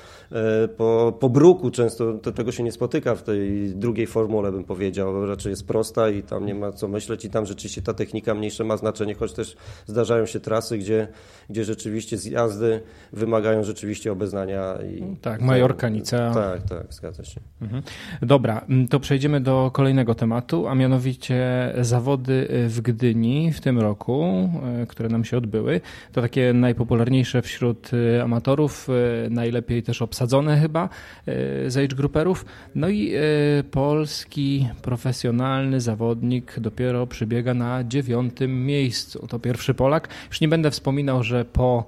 [0.76, 5.26] po, po bruku często to, tego się nie spotyka w tej drugiej formule, bym powiedział.
[5.26, 8.64] Raczej jest prosta i tam nie ma co myśleć i tam rzeczywiście ta technika mniejsze
[8.64, 9.56] ma znaczenie, choć też
[9.86, 11.08] zdarzają się trasy, gdzie,
[11.50, 12.80] gdzie rzeczywiście zjazdy
[13.12, 14.74] wymagają rzeczywiście obeznania.
[14.82, 16.34] I, tak, Majorka, Nicea.
[16.34, 17.40] Tak, tak, zgadza się.
[17.62, 17.82] Mhm.
[18.22, 24.50] Dobra, to przejdziemy do kolejnego tematu, a mianowicie zawody w Gdyni w tym roku,
[24.82, 25.80] e, które nam się odbyły.
[26.12, 28.88] To takie najpopularniejsze wśród e, amatorów,
[29.26, 30.23] e, najlepiej też obsadzone
[30.60, 30.88] chyba
[31.66, 32.44] z age grouperów.
[32.74, 33.12] No i
[33.70, 39.26] polski profesjonalny zawodnik dopiero przybiega na dziewiątym miejscu.
[39.26, 40.08] To pierwszy Polak.
[40.28, 41.84] Już nie będę wspominał, że po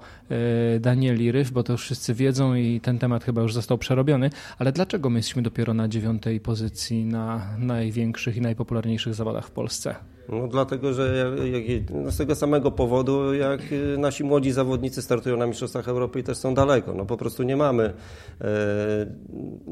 [0.79, 4.29] Danieli Ryf, bo to już wszyscy wiedzą i ten temat chyba już został przerobiony,
[4.59, 9.95] ale dlaczego my jesteśmy dopiero na dziewiątej pozycji na największych i najpopularniejszych zawodach w Polsce?
[10.29, 13.61] No dlatego, że jak, no z tego samego powodu, jak
[13.97, 16.93] nasi młodzi zawodnicy startują na Mistrzostwach Europy i też są daleko.
[16.93, 17.93] No po prostu nie mamy
[18.41, 18.47] e,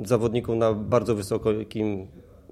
[0.06, 2.08] zawodników na bardzo wysokim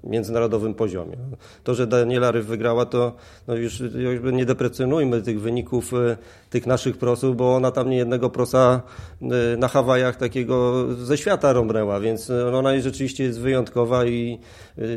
[0.06, 1.16] międzynarodowym poziomie.
[1.64, 3.12] To, że Daniela Ryf wygrała, to
[3.48, 6.16] no już, już nie deprecjonujmy tych wyników e,
[6.50, 8.82] tych naszych prosów, bo ona tam nie jednego prosa
[9.22, 14.38] e, na Hawajach takiego ze świata rąbnęła, więc e, ona rzeczywiście jest wyjątkowa i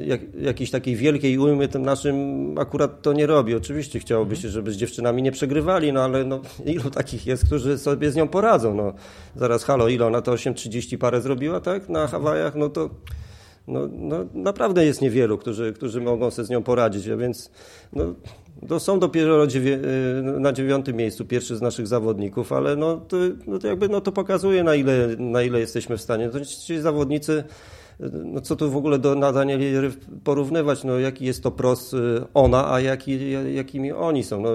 [0.05, 2.17] jak, jakiejś takiej wielkiej ujmy tym naszym
[2.57, 3.55] akurat to nie robi.
[3.55, 7.77] Oczywiście chciałoby się, żeby z dziewczynami nie przegrywali, no ale no, ilu takich jest, którzy
[7.77, 8.75] sobie z nią poradzą.
[8.75, 8.93] No,
[9.35, 12.89] zaraz halo, ile ona to 8.30 parę zrobiła, tak, na Hawajach, no to
[13.67, 17.51] no, no, naprawdę jest niewielu, którzy, którzy mogą sobie z nią poradzić, a więc
[17.93, 18.13] no,
[18.69, 23.59] no są dopiero y, na dziewiątym miejscu pierwszy z naszych zawodników, ale no to, no
[23.59, 26.29] to jakby no to pokazuje na ile, na ile jesteśmy w stanie.
[26.29, 27.43] To ci zawodnicy
[27.99, 29.57] no co tu w ogóle do nadania
[30.23, 34.41] porównywać, no jaki jest to pros y, ona, a jaki, jakimi oni są.
[34.41, 34.49] No,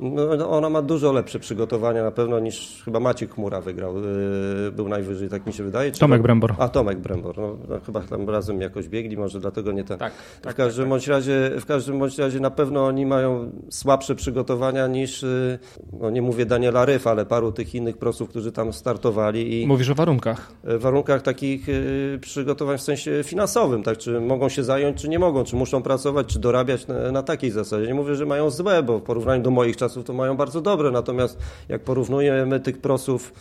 [0.00, 3.96] no, no, ona ma dużo lepsze przygotowania na pewno niż chyba Maciek Chmura wygrał.
[3.96, 5.92] Yy, był najwyżej, tak mi się wydaje.
[5.92, 6.54] Czy Tomek Brembor.
[6.58, 7.38] A, Tomek Brembor.
[7.38, 9.98] No, no, chyba tam razem jakoś biegli, może dlatego nie ten.
[9.98, 13.50] Tak, tak, w, każdym tak, bądź razie, w każdym bądź razie na pewno oni mają
[13.70, 15.58] słabsze przygotowania niż, yy,
[16.00, 19.62] no nie mówię Daniela Ryf, ale paru tych innych prosów, którzy tam startowali.
[19.62, 20.52] I Mówisz o warunkach.
[20.64, 23.98] W warunkach takich yy, przygotowań w sensie finansowym, tak?
[23.98, 27.50] Czy mogą się zająć, czy nie mogą, czy muszą pracować, czy dorabiać na, na takiej
[27.50, 27.86] zasadzie.
[27.86, 30.60] Nie mówię, że mają złe, bo w porównaniu do moich czasów czasów to mają bardzo
[30.60, 33.32] dobre, natomiast jak porównujemy tych prosów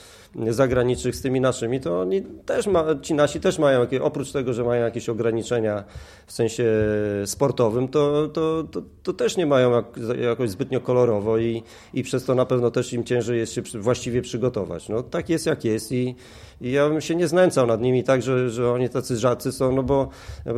[0.49, 4.63] zagranicznych z tymi naszymi, to oni też ma, ci nasi też mają, oprócz tego, że
[4.63, 5.83] mają jakieś ograniczenia
[6.27, 6.63] w sensie
[7.25, 9.85] sportowym, to, to, to, to też nie mają jak,
[10.21, 11.63] jakoś zbytnio kolorowo i,
[11.93, 14.89] i przez to na pewno też im ciężej jest się właściwie przygotować.
[14.89, 16.15] No tak jest jak jest i,
[16.61, 19.75] i ja bym się nie znęcał nad nimi tak, że, że oni tacy rzadcy są,
[19.75, 20.09] no bo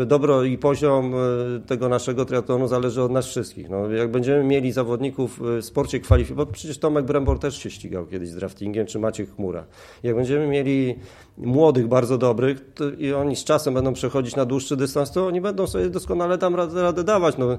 [0.06, 3.70] dobro i poziom e, tego naszego triatlonu zależy od nas wszystkich.
[3.70, 8.06] No, jak będziemy mieli zawodników w sporcie kwalifikacji, bo przecież Tomek Brembor też się ścigał
[8.06, 9.67] kiedyś z draftingiem, czy Maciek Chmura.
[10.04, 10.96] Jak będziemy mieli
[11.38, 12.66] młodych, bardzo dobrych
[12.98, 16.56] i oni z czasem będą przechodzić na dłuższy dystans, to oni będą sobie doskonale tam
[16.56, 17.38] radę, radę dawać.
[17.38, 17.58] No,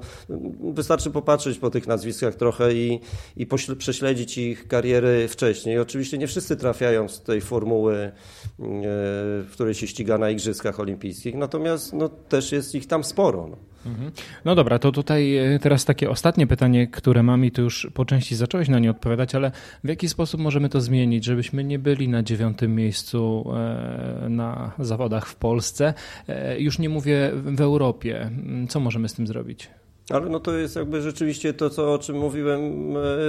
[0.73, 3.01] wystarczy popatrzeć po tych nazwiskach trochę i,
[3.37, 3.47] i
[3.79, 5.79] prześledzić ich kariery wcześniej.
[5.79, 8.13] Oczywiście nie wszyscy trafiają z tej formuły, e,
[8.59, 13.47] w której się ściga na Igrzyskach Olimpijskich, natomiast no, też jest ich tam sporo.
[13.51, 13.68] No.
[13.87, 14.11] Mhm.
[14.45, 18.05] No dobra, to tutaj e, teraz takie ostatnie pytanie, które mam i tu już po
[18.05, 19.53] części zacząłeś na nie odpowiadać, ale
[19.85, 25.27] w jaki sposób możemy to zmienić, żebyśmy nie byli na dziewiątym miejscu e, na zawodach
[25.27, 25.95] w Polsce?
[26.29, 28.31] E, już nie mówię w Europie.
[28.69, 29.71] Co możemy z tym zrobić?
[30.11, 32.63] Ale no to jest jakby rzeczywiście to, co, o czym mówiłem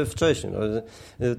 [0.01, 0.53] e, wcześniej.
[0.53, 0.65] No.
[0.65, 1.35] E,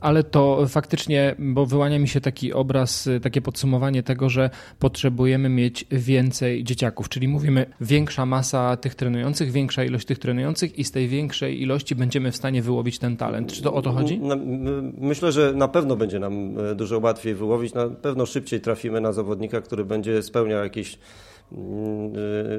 [0.00, 5.48] Ale to faktycznie, bo wyłania mi się taki obraz, e, takie podsumowanie tego, że potrzebujemy
[5.48, 10.90] mieć więcej dzieciaków, czyli mówimy większa masa tych trenujących, większa ilość tych trenujących i z
[10.90, 13.52] tej większej ilości będziemy w stanie wyłowić ten talent.
[13.52, 14.20] Czy to o to chodzi?
[14.98, 19.60] Myślę, że na pewno będzie nam dużo łatwiej wyłowić, na pewno szybciej trafimy na zawodnika,
[19.60, 20.98] który będzie spełniał jakieś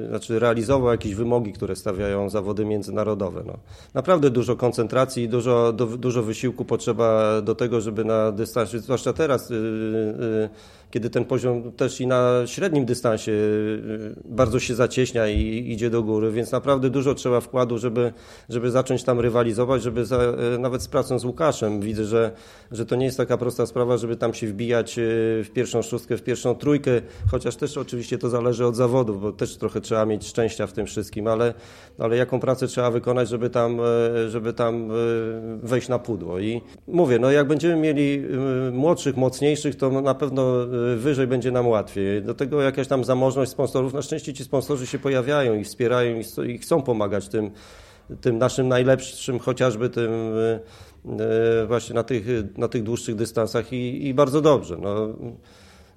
[0.08, 3.42] znaczy realizował jakieś wymogi, które stawiają zawody międzynarodowe.
[3.46, 3.58] No.
[3.94, 9.50] Naprawdę dużo koncentracji i dużo, dużo wysiłku potrzeba do tego, żeby na dystansie, zwłaszcza teraz,
[9.50, 10.48] y, y,
[10.90, 16.02] kiedy ten poziom też i na średnim dystansie y, bardzo się zacieśnia i idzie do
[16.02, 18.12] góry, więc naprawdę dużo trzeba wkładu, żeby,
[18.48, 20.22] żeby zacząć tam rywalizować, żeby za,
[20.54, 22.32] y, nawet z pracą z Łukaszem widzę, że,
[22.72, 25.02] że to nie jest taka prosta sprawa, żeby tam się wbijać y,
[25.44, 26.90] w pierwszą szóstkę, w pierwszą trójkę,
[27.30, 30.86] chociaż też oczywiście to zależy od zawodów, bo też trochę trzeba mieć szczęścia w tym
[30.86, 31.54] wszystkim, ale,
[31.98, 33.78] ale jaką pracę trzeba wykonać, żeby tam,
[34.28, 34.88] żeby tam
[35.62, 36.38] wejść na pudło.
[36.38, 38.22] I mówię, no jak będziemy mieli
[38.72, 42.22] młodszych, mocniejszych, to na pewno wyżej będzie nam łatwiej.
[42.22, 43.94] Do tego jakaś tam zamożność sponsorów.
[43.94, 47.50] Na szczęście ci sponsorzy się pojawiają i wspierają i chcą pomagać tym,
[48.20, 50.60] tym naszym najlepszym, chociażby tym e,
[51.62, 52.26] e, właśnie na tych,
[52.56, 54.76] na tych dłuższych dystansach i, i bardzo dobrze.
[54.80, 55.08] No,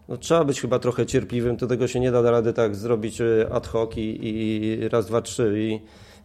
[0.07, 3.25] no, trzeba być chyba trochę cierpliwym, to tego się nie da rady tak zrobić e,
[3.51, 5.79] ad hoc i, i raz, dwa, trzy i,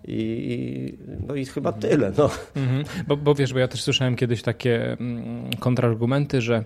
[0.05, 2.13] i, no i chyba tyle.
[2.19, 2.31] No.
[2.57, 2.85] Mhm.
[3.09, 6.65] Bo, bo wiesz, bo ja też słyszałem kiedyś takie mm, kontrargumenty, że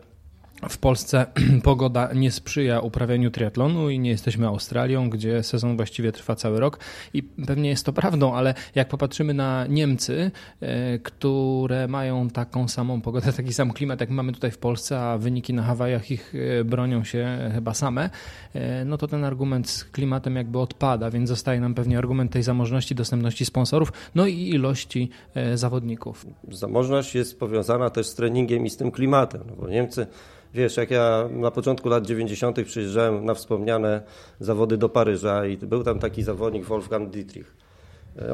[0.68, 1.26] w Polsce
[1.62, 6.78] pogoda nie sprzyja uprawianiu triatlonu i nie jesteśmy Australią, gdzie sezon właściwie trwa cały rok
[7.14, 13.00] i pewnie jest to prawdą, ale jak popatrzymy na Niemcy, e, które mają taką samą
[13.00, 16.64] pogodę, taki sam klimat jak mamy tutaj w Polsce, a wyniki na Hawajach ich e,
[16.64, 18.10] bronią się chyba same,
[18.54, 22.42] e, no to ten argument z klimatem jakby odpada, więc zostaje nam pewnie argument tej
[22.42, 25.10] zamożności, dostępności sponsorów, no i ilości
[25.54, 26.26] zawodników.
[26.50, 30.06] Zamożność jest powiązana też z treningiem i z tym klimatem, no bo Niemcy
[30.54, 32.64] Wiesz, jak ja na początku lat 90.
[32.64, 34.02] przyjeżdżałem na wspomniane
[34.40, 37.56] zawody do Paryża i był tam taki zawodnik Wolfgang Dietrich.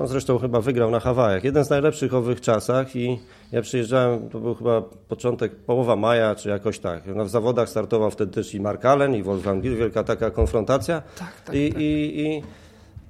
[0.01, 1.45] On zresztą chyba wygrał na Hawajach.
[1.45, 3.19] Jeden z najlepszych owych czasach i
[3.53, 7.03] ja przyjeżdżałem, to był chyba początek, połowa maja, czy jakoś tak.
[7.03, 11.03] W zawodach startował wtedy też i Mark Allen i Wolfgang Dietrich, wielka taka konfrontacja.
[11.19, 11.81] Tak, tak, I, tak.
[11.81, 12.43] i, i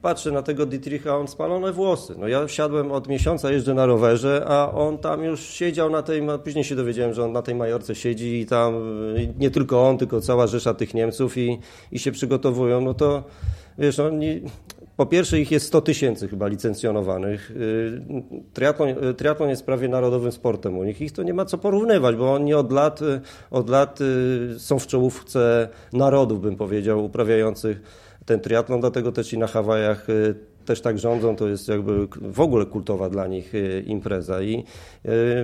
[0.02, 2.14] patrzę na tego Dietricha, on spalone włosy.
[2.18, 6.22] No ja wsiadłem od miesiąca, jeżdżę na rowerze, a on tam już siedział na tej,
[6.44, 8.74] później się dowiedziałem, że on na tej Majorce siedzi i tam
[9.38, 11.58] nie tylko on, tylko cała rzesza tych Niemców i,
[11.92, 13.24] i się przygotowują, no to
[13.78, 14.42] wiesz, oni,
[14.96, 17.50] po pierwsze ich jest 100 tysięcy chyba licencjonowanych.
[17.50, 18.02] Y,
[18.52, 21.00] triatlon, triatlon jest prawie narodowym sportem u nich.
[21.00, 23.00] Ich to nie ma co porównywać, bo oni od lat,
[23.50, 27.82] od lat y, są w czołówce narodów, bym powiedział, uprawiających
[28.28, 32.40] ten triatlon, dlatego też i na Hawajach y, też tak rządzą, to jest jakby w
[32.40, 34.42] ogóle kultowa dla nich y, impreza.
[34.42, 34.64] I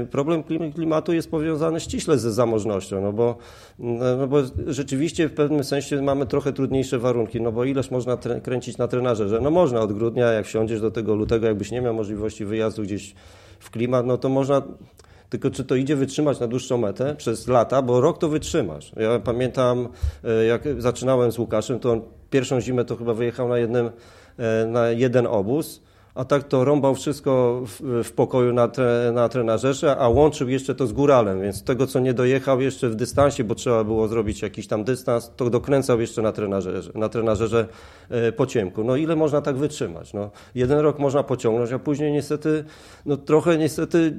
[0.03, 0.43] y, problem
[0.75, 3.37] klimatu jest powiązany ściśle ze zamożnością, no bo,
[3.79, 8.79] no bo rzeczywiście w pewnym sensie mamy trochę trudniejsze warunki, no bo ileż można kręcić
[8.79, 9.41] na trenażerze?
[9.41, 13.15] No można od grudnia, jak wsiądziesz do tego lutego, jakbyś nie miał możliwości wyjazdu gdzieś
[13.59, 14.63] w klimat, no to można
[15.31, 18.93] tylko czy to idzie wytrzymać na dłuższą metę przez lata, bo rok to wytrzymasz.
[18.97, 19.89] Ja pamiętam,
[20.49, 22.01] jak zaczynałem z Łukaszem, to on
[22.35, 23.91] pierwszą zimę to chyba wyjechał na, jednym,
[24.39, 25.81] e, na jeden obóz
[26.15, 30.75] a tak to rąbał wszystko w, w pokoju na, tre, na trenażerze, a łączył jeszcze
[30.75, 34.43] to z góralem, więc tego, co nie dojechał jeszcze w dystansie, bo trzeba było zrobić
[34.43, 37.69] jakiś tam dystans, to dokręcał jeszcze na trenażerze, na trenażerze
[38.11, 38.85] e, po ciemku.
[38.85, 40.13] No ile można tak wytrzymać?
[40.13, 42.65] No, jeden rok można pociągnąć, a później niestety,
[43.07, 44.15] no trochę niestety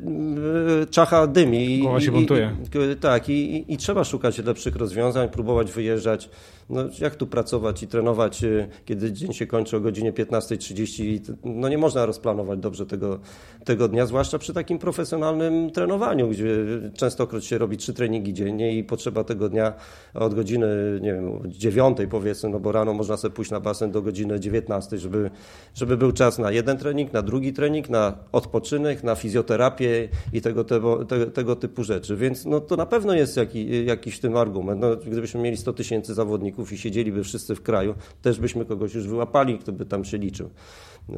[0.81, 1.79] e, czacha dymi.
[1.79, 2.55] Głowa się buntuje.
[2.93, 6.29] I, tak, i, i, trzeba szukać lepszych rozwiązań, próbować wyjeżdżać.
[6.69, 11.33] No, jak tu pracować i trenować, e, kiedy dzień się kończy o godzinie 15.30?
[11.43, 13.19] No nie można rozplanować dobrze tego,
[13.65, 16.47] tego dnia, zwłaszcza przy takim profesjonalnym trenowaniu, gdzie
[16.93, 19.73] częstokroć się robi trzy treningi dziennie i potrzeba tego dnia
[20.13, 24.01] od godziny, nie wiem, dziewiątej powiedzmy, no bo rano można sobie pójść na basen do
[24.01, 25.29] godziny 19, żeby,
[25.73, 30.63] żeby był czas na jeden trening, na drugi trening, na odpoczynek, na fizjoterapię i tego,
[30.63, 32.15] tego, tego typu rzeczy.
[32.15, 34.81] Więc no, to na pewno jest jaki, jakiś w tym argument.
[34.81, 39.07] No, gdybyśmy mieli 100 tysięcy zawodników i siedzieliby wszyscy w kraju, też byśmy kogoś już
[39.07, 40.49] wyłapali, kto by tam się liczył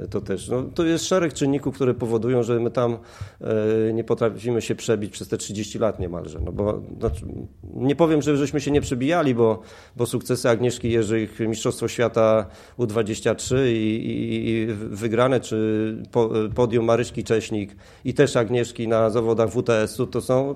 [0.09, 0.49] to też.
[0.49, 2.97] No, to jest szereg czynników, które powodują, że my tam
[3.41, 6.39] e, nie potrafimy się przebić przez te 30 lat niemalże.
[6.45, 7.25] No bo, znaczy,
[7.73, 9.61] nie powiem, że żeśmy się nie przebijali, bo,
[9.95, 12.45] bo sukcesy Agnieszki Jerzych, Mistrzostwo Świata
[12.79, 14.03] U23 i,
[14.49, 17.75] i wygrane, czy po, podium Maryśki Cześnik
[18.05, 20.55] i też Agnieszki na zawodach WTS-u, to są,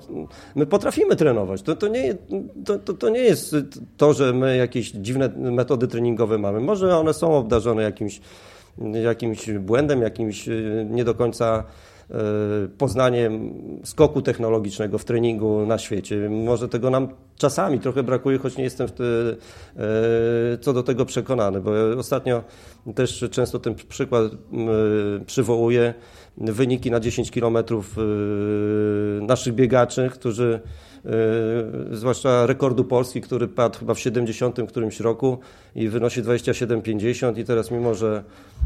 [0.55, 1.61] my potrafimy trenować.
[1.61, 2.15] To, to, nie,
[2.65, 3.55] to, to, to nie jest
[3.97, 6.59] to, że my jakieś dziwne metody treningowe mamy.
[6.59, 8.21] Może one są obdarzone jakimś
[9.03, 11.63] jakimś błędem, jakimś y, nie do końca
[12.09, 12.13] y,
[12.77, 13.53] poznaniem
[13.83, 16.29] skoku technologicznego w treningu na świecie.
[16.29, 19.37] Może tego nam czasami trochę brakuje, choć nie jestem te, y,
[20.61, 22.43] co do tego przekonany, bo ostatnio
[22.95, 24.31] też często ten przykład
[25.25, 25.93] przywołuję
[26.37, 27.95] wyniki na 10 kilometrów
[29.21, 30.59] naszych biegaczy, którzy
[31.91, 35.37] zwłaszcza rekordu Polski, który padł chyba w 70 którymś roku
[35.75, 38.23] i wynosi 27,50 i teraz mimo, że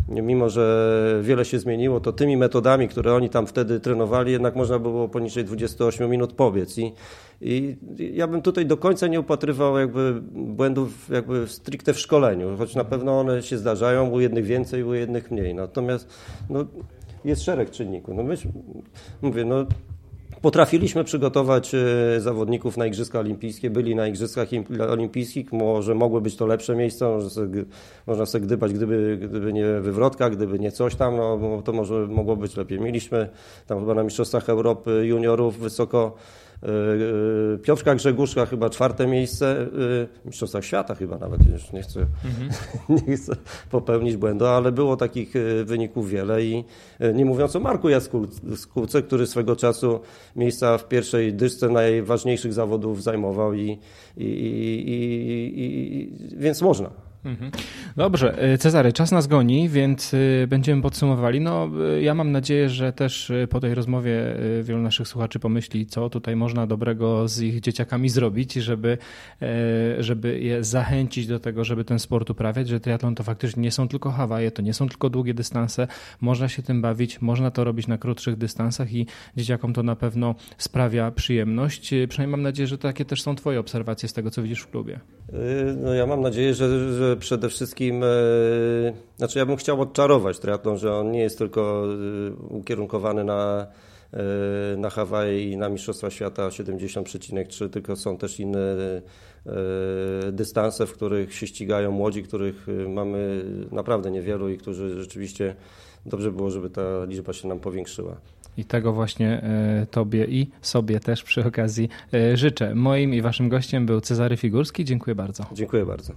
[0.09, 4.79] mimo, że wiele się zmieniło, to tymi metodami, które oni tam wtedy trenowali, jednak można
[4.79, 6.93] było poniżej 28 minut pobiec i,
[7.41, 7.77] i
[8.13, 12.83] ja bym tutaj do końca nie upatrywał jakby błędów jakby stricte w szkoleniu, choć na
[12.83, 15.55] pewno one się zdarzają, u jednych więcej, u jednych mniej.
[15.55, 16.07] Natomiast
[16.49, 16.65] no,
[17.25, 18.15] jest szereg czynników.
[18.15, 18.51] No myśmy,
[19.21, 19.65] mówię, no
[20.45, 24.47] Potrafiliśmy przygotować e, zawodników na Igrzyska Olimpijskie, byli na Igrzyskach
[24.89, 27.09] Olimpijskich, może mogły być to lepsze miejsca,
[28.07, 32.35] można sobie gdybać, gdyby, gdyby nie wywrotka, gdyby nie coś tam, no, to może mogło
[32.35, 32.79] być lepiej.
[32.79, 33.29] Mieliśmy
[33.67, 36.15] tam chyba na Mistrzostwach Europy juniorów wysoko
[37.63, 42.49] Piotrka Grzegórzka chyba czwarte miejsce, w Mistrzostwach Świata chyba nawet, już nie chcę, mhm.
[43.07, 43.35] nie chcę
[43.71, 46.63] popełnić błędu, ale było takich e, wyników wiele i
[47.13, 49.99] nie mówiąc o Marku Jaskółce, który swego czasu
[50.35, 53.79] miejsca w pierwszej dyszce najważniejszych zawodów zajmował i,
[54.17, 57.04] i, i, i więc można.
[57.25, 57.51] Mhm.
[57.95, 61.41] Dobrze, e, Cezary, czas nas goni, więc e, będziemy podsumowali.
[61.41, 66.09] No, e, ja mam nadzieję, że też po tej rozmowie wielu naszych słuchaczy pomyśli, co
[66.09, 68.97] tutaj można dobrego z ich dzieciakami zrobić, żeby,
[69.99, 73.87] żeby je zachęcić do tego, żeby ten sport uprawiać, że triatlon to faktycznie nie są
[73.87, 75.87] tylko Hawaje, to nie są tylko długie dystanse,
[76.21, 79.07] można się tym bawić, można to robić na krótszych dystansach i
[79.37, 81.93] dzieciakom to na pewno sprawia przyjemność.
[82.09, 84.99] Przynajmniej mam nadzieję, że takie też są Twoje obserwacje z tego, co widzisz w klubie.
[85.77, 88.07] No ja mam nadzieję, że, że przede wszystkim, e,
[89.17, 93.67] znaczy ja bym chciał odczarować triatlon, że on nie jest tylko e, ukierunkowany na,
[94.13, 98.75] e, na Hawaje i na Mistrzostwa Świata 70,3, tylko są też inne
[100.31, 105.55] dystanse, w których się ścigają młodzi, których mamy naprawdę niewielu i którzy rzeczywiście
[106.05, 108.17] dobrze było, żeby ta liczba się nam powiększyła.
[108.57, 109.41] I tego właśnie
[109.91, 111.89] Tobie i sobie też przy okazji
[112.33, 112.75] życzę.
[112.75, 114.85] Moim i Waszym gościem był Cezary Figurski.
[114.85, 115.45] Dziękuję bardzo.
[115.53, 116.13] Dziękuję bardzo.